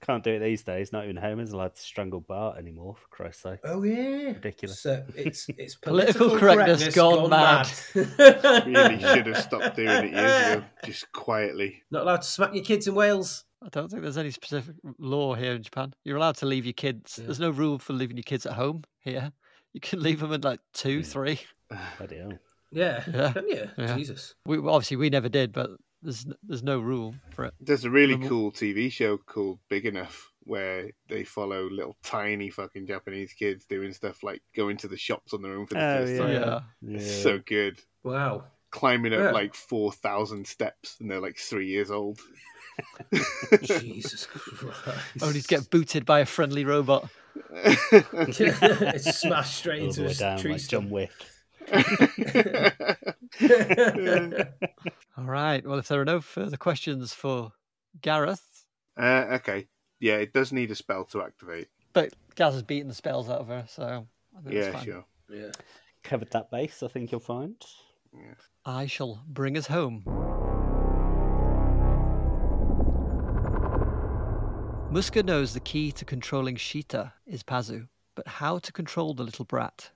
[0.04, 0.92] Can't do it these days.
[0.92, 2.96] Not even Homer's allowed to strangle Bart anymore.
[2.96, 3.60] For Christ's sake.
[3.64, 4.80] Oh yeah, Ridiculous.
[4.80, 7.68] So it's it's Political political, correctness gone mad.
[7.94, 10.64] Really should have stopped doing it years ago.
[10.84, 11.82] Just quietly.
[11.90, 13.44] Not allowed to smack your kids in Wales.
[13.64, 15.94] I don't think there's any specific law here in Japan.
[16.04, 17.16] You're allowed to leave your kids.
[17.16, 19.32] There's no rule for leaving your kids at home here.
[19.72, 21.40] You can leave them at like two, three.
[21.98, 22.32] Bloody hell.
[22.70, 23.32] Yeah, Yeah.
[23.32, 23.70] can you?
[23.78, 23.96] Yeah.
[23.96, 24.34] Jesus.
[24.44, 25.70] We obviously we never did, but
[26.06, 27.54] there's n- there's no rule for it.
[27.60, 32.48] There's a really Remember- cool TV show called Big Enough where they follow little tiny
[32.50, 35.80] fucking Japanese kids doing stuff like going to the shops on their own for the
[35.84, 36.18] Oh, first yeah.
[36.18, 36.30] time.
[36.32, 36.60] Yeah.
[36.92, 36.96] Yeah.
[36.98, 37.80] It's so good.
[38.04, 38.44] Wow.
[38.70, 39.30] Climbing up Yeah.
[39.32, 42.20] like 4,000 steps and they're like three years old.
[43.64, 44.96] Jesus Christ.
[45.22, 47.08] Only to get booted by a friendly robot.
[47.52, 51.10] it's smashed straight all into the way his down tree like John Wick.
[51.66, 52.86] Stump.
[55.18, 55.66] All right.
[55.66, 57.52] Well, if there are no further questions for
[58.00, 58.64] Gareth,
[58.98, 59.66] uh, okay.
[60.00, 61.68] Yeah, it does need a spell to activate.
[61.92, 64.06] but Gaz has beaten the spells out of her, so
[64.36, 64.84] I think that's Yeah, fine.
[64.84, 65.04] sure.
[65.30, 65.50] yeah.
[66.02, 67.54] Covered that base, I think you'll find.
[68.64, 70.02] I shall bring us home.
[74.90, 79.44] Muska knows the key to controlling Sheeta is Pazu, but how to control the little
[79.44, 79.90] brat?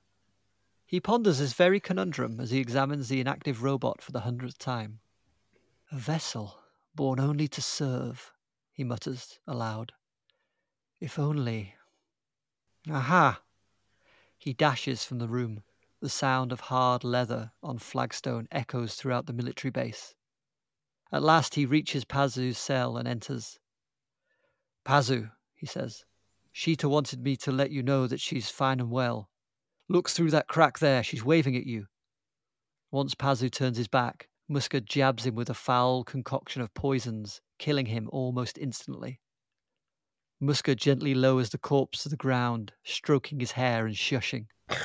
[0.91, 4.99] He ponders this very conundrum as he examines the inactive robot for the hundredth time.
[5.93, 6.59] A vessel
[6.97, 8.33] born only to serve,
[8.73, 9.93] he mutters aloud.
[10.99, 11.77] If only.
[12.91, 13.41] Aha!
[14.37, 15.63] He dashes from the room.
[16.01, 20.17] The sound of hard leather on flagstone echoes throughout the military base.
[21.13, 23.61] At last he reaches Pazu's cell and enters.
[24.85, 26.05] Pazu, he says,
[26.51, 29.31] Sheeta wanted me to let you know that she's fine and well.
[29.91, 31.87] Look through that crack there, she's waving at you.
[32.93, 37.87] Once Pazu turns his back, Muska jabs him with a foul concoction of poisons, killing
[37.87, 39.19] him almost instantly.
[40.41, 44.47] Muska gently lowers the corpse to the ground, stroking his hair and shushing.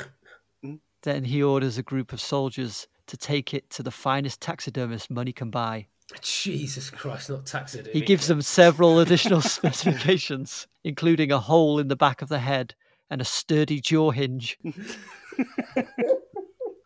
[1.03, 5.31] Then he orders a group of soldiers to take it to the finest taxidermist money
[5.31, 5.85] can buy.
[6.19, 7.93] Jesus Christ, not taxidermy.
[7.93, 12.73] He gives them several additional specifications, including a hole in the back of the head
[13.09, 14.57] and a sturdy jaw hinge.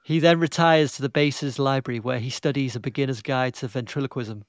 [0.03, 4.43] he then retires to the base's library where he studies a beginner's guide to ventriloquism.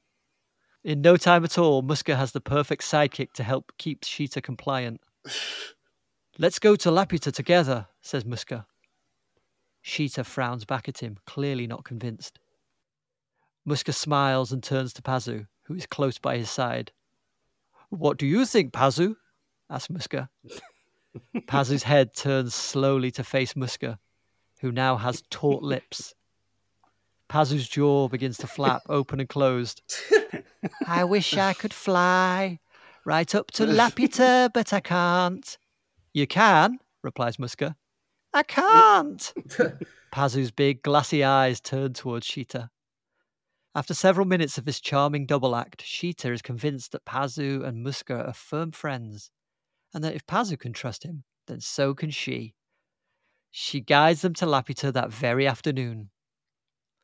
[0.82, 5.00] In no time at all, Muska has the perfect sidekick to help keep Sheeta compliant.
[6.38, 8.64] Let's go to Laputa together, says Muska.
[9.82, 12.38] Sheeta frowns back at him, clearly not convinced.
[13.68, 16.92] Muska smiles and turns to Pazu, who is close by his side.
[17.90, 19.16] What do you think, Pazu?
[19.68, 20.28] asks Muska.
[21.46, 23.98] Pazu's head turns slowly to face Muska,
[24.60, 26.14] who now has taut lips.
[27.28, 29.82] Pazu's jaw begins to flap open and closed.
[30.86, 32.58] I wish I could fly
[33.04, 35.58] right up to Laputa, but I can't.
[36.12, 37.76] You can, replies Muska.
[38.32, 39.32] I can't.
[40.12, 42.70] Pazu's big glassy eyes turn towards Sheeta.
[43.74, 48.28] After several minutes of this charming double act, Sheeta is convinced that Pazu and Muska
[48.28, 49.30] are firm friends,
[49.92, 52.54] and that if Pazu can trust him, then so can she.
[53.50, 56.10] She guides them to Laputa that very afternoon.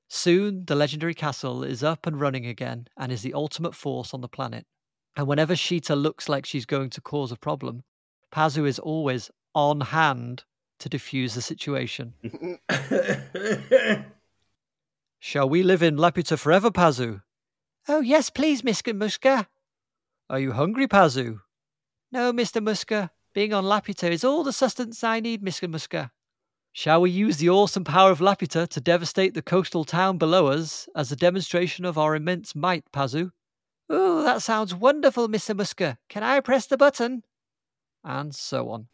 [0.09, 4.21] Soon, the legendary castle is up and running again and is the ultimate force on
[4.21, 4.65] the planet.
[5.17, 7.83] And whenever Sheeta looks like she's going to cause a problem,
[8.33, 10.45] Pazu is always on hand
[10.79, 12.13] to defuse the situation.
[15.19, 17.23] Shall we live in Laputa forever, Pazu?
[17.89, 18.93] Oh, yes, please, Mr.
[18.93, 19.47] Muska.
[20.29, 21.41] Are you hungry, Pazu?
[22.17, 22.65] No, Mr.
[22.65, 23.11] Muska.
[23.35, 25.71] Being on Laputa is all the sustenance I need, Mr.
[25.71, 26.13] Muska.
[26.73, 30.89] Shall we use the awesome power of Laputa to devastate the coastal town below us
[30.97, 33.33] as a demonstration of our immense might, Pazu?
[33.91, 35.55] Oh, that sounds wonderful, Mr.
[35.55, 35.99] Muska.
[36.09, 37.23] Can I press the button?
[38.03, 38.87] And so on.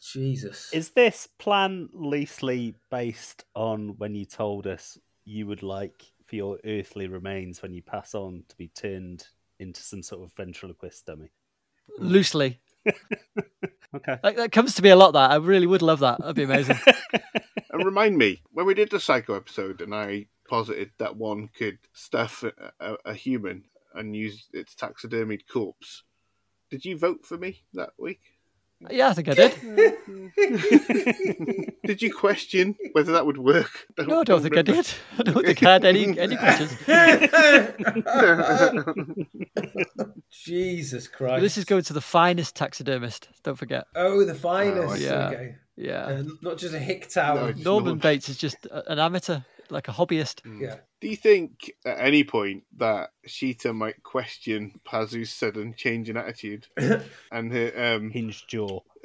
[0.00, 0.72] Jesus.
[0.72, 6.60] Is this plan loosely based on when you told us you would like for your
[6.64, 9.26] earthly remains when you pass on to be turned
[9.58, 11.32] into some sort of ventriloquist dummy?
[11.98, 12.60] Loosely.
[13.94, 14.18] Okay.
[14.22, 15.30] Like, that comes to me a lot, that.
[15.30, 16.18] I really would love that.
[16.20, 16.78] That'd be amazing.
[17.70, 21.78] And remind me, when we did the Psycho episode and I posited that one could
[21.92, 23.64] stuff a, a, a human
[23.94, 26.02] and use its taxidermied corpse,
[26.70, 28.20] did you vote for me that week?
[28.90, 29.54] Yeah, I think I did.
[31.84, 33.88] Did you question whether that would work?
[33.98, 34.88] No, I don't think I did.
[35.18, 36.76] I don't think I had any, any questions.
[40.30, 41.42] Jesus Christ.
[41.42, 43.28] This is going to the finest taxidermist.
[43.42, 43.86] Don't forget.
[43.96, 44.88] Oh, the finest.
[44.88, 45.28] Oh, yeah.
[45.28, 45.54] Okay.
[45.76, 46.04] Yeah.
[46.04, 47.52] Uh, not just a hick tower.
[47.54, 48.02] No, Norman not.
[48.02, 49.40] Bates is just an amateur,
[49.70, 50.40] like a hobbyist.
[50.60, 50.76] Yeah.
[51.00, 56.66] Do you think at any point that Sheeta might question Pazu's sudden change in attitude
[57.32, 58.80] and her, um, Hinged jaw.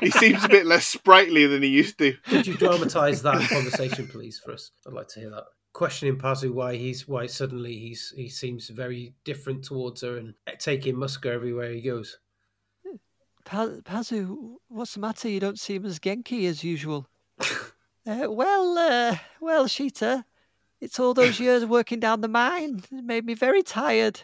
[0.00, 2.14] he seems a bit less sprightly than he used to.
[2.28, 4.72] Could you dramatise that conversation, please, for us?
[4.86, 5.44] I'd like to hear that.
[5.72, 10.96] Questioning Pazu why he's why suddenly he's he seems very different towards her and taking
[10.96, 12.18] Muska everywhere he goes.
[13.44, 15.28] Pa- Pazu, what's the matter?
[15.28, 17.06] You don't seem as genki as usual.
[18.06, 20.24] uh, well, uh, well, Sheeta,
[20.80, 22.82] it's all those years of working down the mine.
[22.92, 24.20] It made me very tired.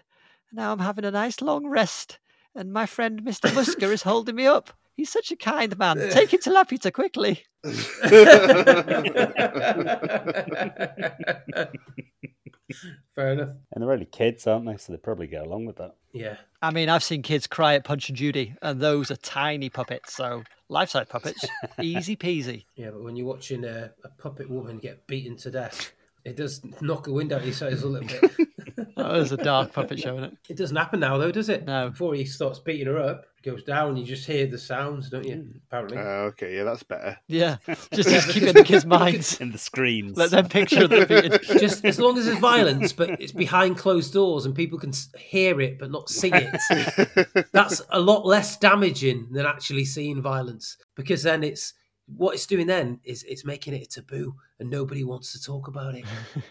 [0.53, 2.19] Now I'm having a nice long rest,
[2.55, 3.51] and my friend Mr.
[3.51, 4.71] Muska is holding me up.
[4.95, 5.97] He's such a kind man.
[6.11, 7.45] Take him to Laputa quickly.
[13.15, 13.51] Fair enough.
[13.73, 14.77] And they're only kids, aren't they?
[14.77, 15.95] So they probably get along with that.
[16.13, 16.37] Yeah.
[16.61, 20.15] I mean, I've seen kids cry at Punch and Judy, and those are tiny puppets,
[20.15, 21.45] so life-size puppets,
[21.81, 22.67] easy peasy.
[22.77, 25.93] Yeah, but when you're watching a, a puppet woman get beaten to death,
[26.25, 28.33] it does knock the wind out of your sails a little bit.
[28.97, 30.37] Oh, there's a dark puppet show in it.
[30.49, 31.65] it doesn't happen now, though, does it?
[31.65, 31.91] No.
[31.91, 35.27] Before he starts beating her up, it goes down, you just hear the sounds, don't
[35.27, 35.47] you?
[35.67, 35.99] Apparently.
[35.99, 37.19] Uh, okay, yeah, that's better.
[37.27, 39.41] Yeah, just, just keep it in the kids' minds.
[39.41, 40.17] And the screens.
[40.17, 41.39] Let them picture them beaten.
[41.59, 45.61] just as long as there's violence, but it's behind closed doors and people can hear
[45.61, 47.49] it but not see it.
[47.53, 51.75] That's a lot less damaging than actually seeing violence because then it's
[52.07, 52.67] what it's doing.
[52.67, 56.05] Then is it's making it a taboo and nobody wants to talk about it.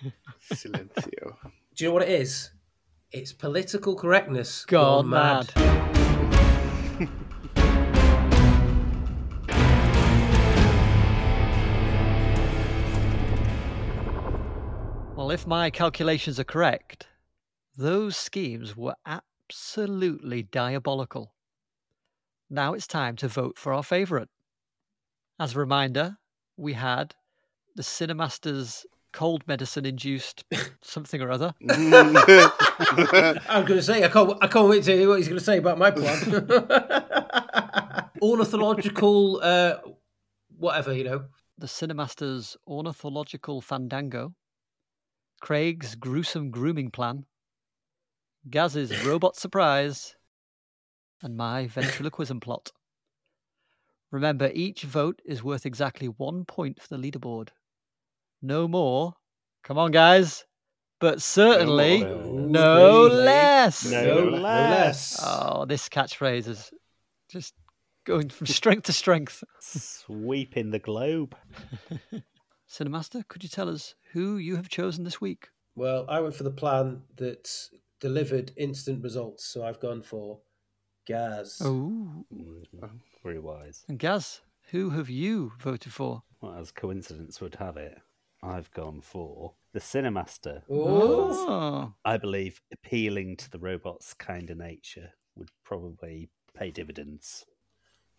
[0.54, 1.36] Silencio.
[1.76, 2.52] Do you know what it is?
[3.12, 5.52] It's political correctness God gone mad.
[15.22, 17.08] Well, if my calculations are correct,
[17.78, 21.36] those schemes were absolutely diabolical.
[22.50, 24.30] Now it's time to vote for our favourite.
[25.42, 26.18] As a reminder,
[26.56, 27.16] we had
[27.76, 30.44] the Cinemasters cold medicine induced
[30.84, 31.56] something or other.
[31.68, 34.38] I was going to say I can't.
[34.40, 36.48] I can't wait to hear what he's going to say about my plan.
[38.22, 39.78] Ornithological, uh,
[40.60, 41.26] whatever you know.
[41.58, 44.36] the Cinemasters' ornithological fandango,
[45.42, 47.26] Craig's gruesome grooming plan,
[48.48, 50.16] Gaz's robot surprise,
[51.24, 52.72] and my ventriloquism plot.
[54.12, 57.50] Remember, each vote is worth exactly one point for the leaderboard.
[58.42, 59.14] No more.
[59.64, 60.46] Come on, guys.
[61.00, 62.42] But certainly more.
[62.42, 63.24] no, Really?
[63.24, 63.86] less.
[63.90, 65.20] No No less.
[65.24, 66.72] Oh, this catchphrase is
[67.30, 67.54] just
[68.06, 69.44] going from strength to strength.
[69.60, 71.36] Sweeping the globe.
[72.70, 75.50] Cinemaster, could you tell us who you have chosen this week?
[75.76, 77.50] Well, I went for the plan that
[78.00, 80.40] delivered instant results, so I've gone for
[81.08, 81.62] Gaz.
[81.64, 82.26] Oh,
[83.24, 83.84] Very wise.
[83.88, 84.42] and Gaz,
[84.72, 86.24] who have you voted for?
[86.42, 87.98] Well, as coincidence would have it,
[88.42, 90.64] I've gone for the Cinemaster.
[90.70, 91.94] Oh.
[92.04, 97.46] I believe appealing to the robot's kind of nature would probably pay dividends.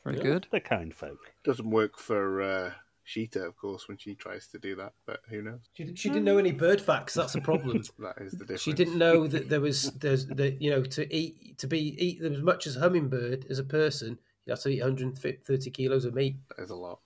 [0.05, 0.23] very Yeah.
[0.23, 0.47] good.
[0.51, 1.19] The kind folk.
[1.45, 2.71] Doesn't work for uh,
[3.05, 5.61] Sheeta, of course, when she tries to do that, but who knows?
[5.75, 7.15] She, she didn't know any bird facts.
[7.15, 7.83] That's a problem.
[7.99, 8.63] That is the difference.
[8.63, 12.23] she didn't know that there was there's that you know to eat to be eat
[12.23, 14.19] as much as hummingbird as a person.
[14.47, 16.37] You have to eat 130 kilos of meat.
[16.57, 16.99] That is a lot.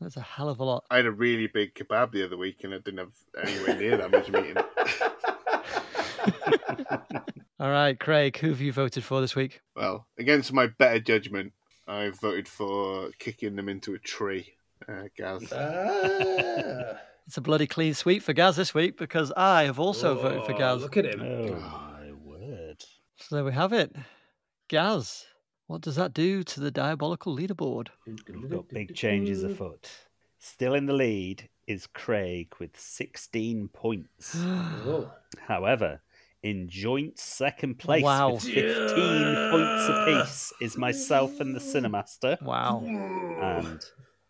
[0.00, 0.84] That's a hell of a lot.
[0.90, 3.12] I had a really big kebab the other week and I didn't have
[3.46, 4.66] anywhere near that much meat in it.
[7.60, 9.60] All right, Craig, who have you voted for this week?
[9.76, 11.52] Well, against my better judgment,
[11.86, 14.54] I voted for kicking them into a tree.
[14.88, 15.52] Uh, Gaz.
[15.52, 16.98] Ah.
[17.28, 20.54] It's a bloody clean sweep for Gaz this week because I have also voted for
[20.54, 20.82] Oh, Gaz.
[20.82, 21.20] Look at him.
[21.22, 22.82] Oh my word.
[23.16, 23.94] So there we have it.
[24.68, 25.24] Gaz,
[25.72, 27.88] what does that do to the diabolical leaderboard?
[28.06, 29.90] We've got big changes afoot.
[30.38, 34.38] Still in the lead is Craig with 16 points.
[35.48, 36.02] However,
[36.42, 38.34] in joint second place Wow.
[38.34, 42.40] with 15 points apiece is myself and the Cinemaster.
[42.42, 42.82] Wow.
[42.84, 43.80] And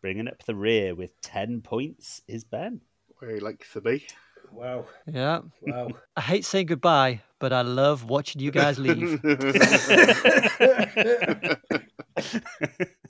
[0.01, 2.83] bringing up the rear with 10 points is Ben.
[3.19, 4.07] Where he likes to be.
[4.53, 4.87] Wow.
[5.07, 5.41] Yeah.
[5.61, 5.89] Wow.
[6.17, 9.21] I hate saying goodbye, but I love watching you guys leave.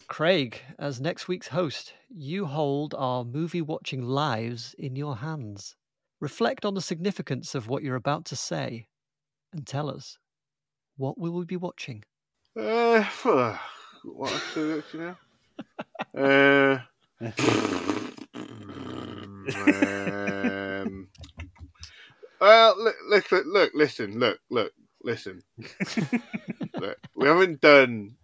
[0.06, 5.76] Craig, as next week's host, you hold our movie watching lives in your hands.
[6.20, 8.86] Reflect on the significance of what you're about to say
[9.52, 10.18] and tell us
[10.96, 12.04] what will we be watching?
[12.56, 13.04] uh,
[14.04, 15.16] what else do you know?
[16.14, 16.78] Uh,
[19.54, 20.71] um,
[22.40, 24.72] well, look, look, look, look, listen, look, look,
[25.02, 25.42] listen.
[26.78, 28.16] look, we haven't done,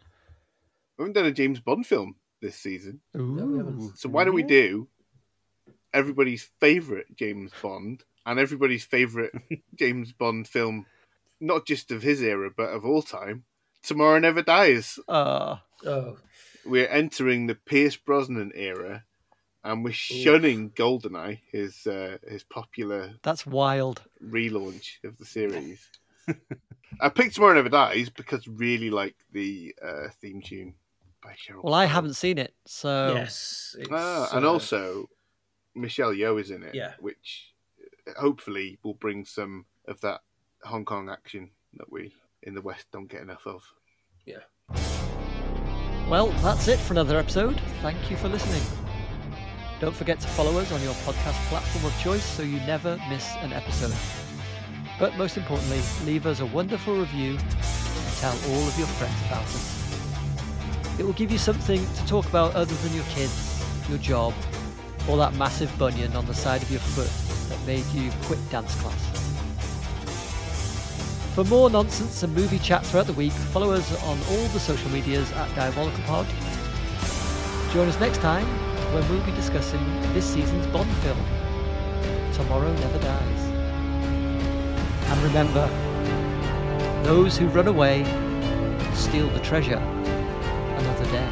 [0.96, 3.00] we haven't done a James Bond film this season.
[3.16, 3.92] Ooh.
[3.96, 4.88] So why don't we do
[5.94, 9.32] everybody's favorite James Bond and everybody's favorite
[9.74, 10.86] James Bond film,
[11.40, 13.44] not just of his era but of all time?
[13.82, 14.98] Tomorrow Never Dies.
[15.08, 15.56] Uh,
[15.86, 16.18] Oh.
[16.64, 19.04] We're entering the Pierce Brosnan era,
[19.64, 24.02] and we're shunning Goldeneye, his uh, his popular that's wild.
[24.24, 25.86] relaunch of the series.
[27.00, 30.74] I picked Tomorrow Never Dies because really like the uh, theme tune
[31.22, 31.62] by Sheryl.
[31.64, 33.76] Well, I haven't seen it, so Yes.
[33.78, 35.08] it's, Ah, and uh, also
[35.74, 36.94] Michelle Yeoh is in it, Yeah.
[37.00, 37.52] which
[38.18, 40.20] hopefully will bring some of that
[40.64, 43.62] Hong Kong action that we in the West don't get enough of.
[44.26, 44.38] Yeah.
[46.08, 47.60] Well, that's it for another episode.
[47.82, 48.62] Thank you for listening.
[49.80, 53.36] Don't forget to follow us on your podcast platform of choice so you never miss
[53.36, 53.94] an episode.
[54.98, 59.44] But most importantly, leave us a wonderful review and tell all of your friends about
[59.44, 60.98] us.
[60.98, 64.34] It will give you something to talk about other than your kids, your job,
[65.08, 67.10] or that massive bunion on the side of your foot
[67.48, 69.04] that made you quit dance class.
[71.36, 74.90] For more nonsense and movie chat throughout the week, follow us on all the social
[74.90, 76.26] medias at Diabolical Pod.
[77.72, 79.84] Join us next time when we'll be discussing
[80.14, 81.18] this season's Bond film,
[82.32, 83.42] Tomorrow Never Dies.
[85.10, 85.68] And remember,
[87.04, 88.04] those who run away
[88.94, 91.28] steal the treasure another day.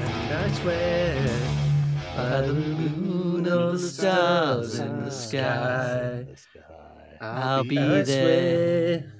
[0.00, 1.40] And I swear
[2.16, 6.26] By the moon of the stars in the sky,
[7.20, 9.15] I'll be there swear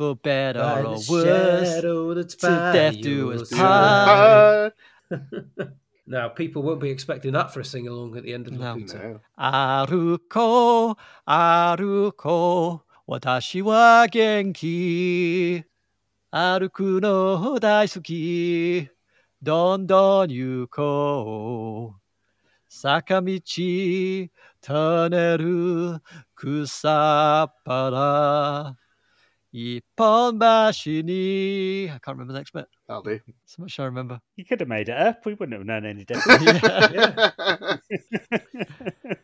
[0.00, 1.82] for better by or worse.
[1.82, 4.72] To death do us part.
[6.06, 8.76] now, people won't be expecting that for a sing along at the end of no.
[8.76, 9.20] Laputa.
[9.38, 10.96] Aruko,
[11.28, 15.62] Aruko, watashi wa genki.
[16.32, 18.88] Aruku no daisuki.
[19.42, 21.94] Don don yuko.
[22.70, 24.30] Sakamichi
[24.62, 26.00] taneru
[26.38, 27.98] kusapara.
[29.54, 31.86] Ippon Bashini.
[31.86, 32.66] I can't remember the next bit.
[32.86, 33.20] That'll do.
[33.44, 34.20] So much I remember.
[34.36, 35.26] You could have made it up.
[35.26, 36.60] We wouldn't have known any different.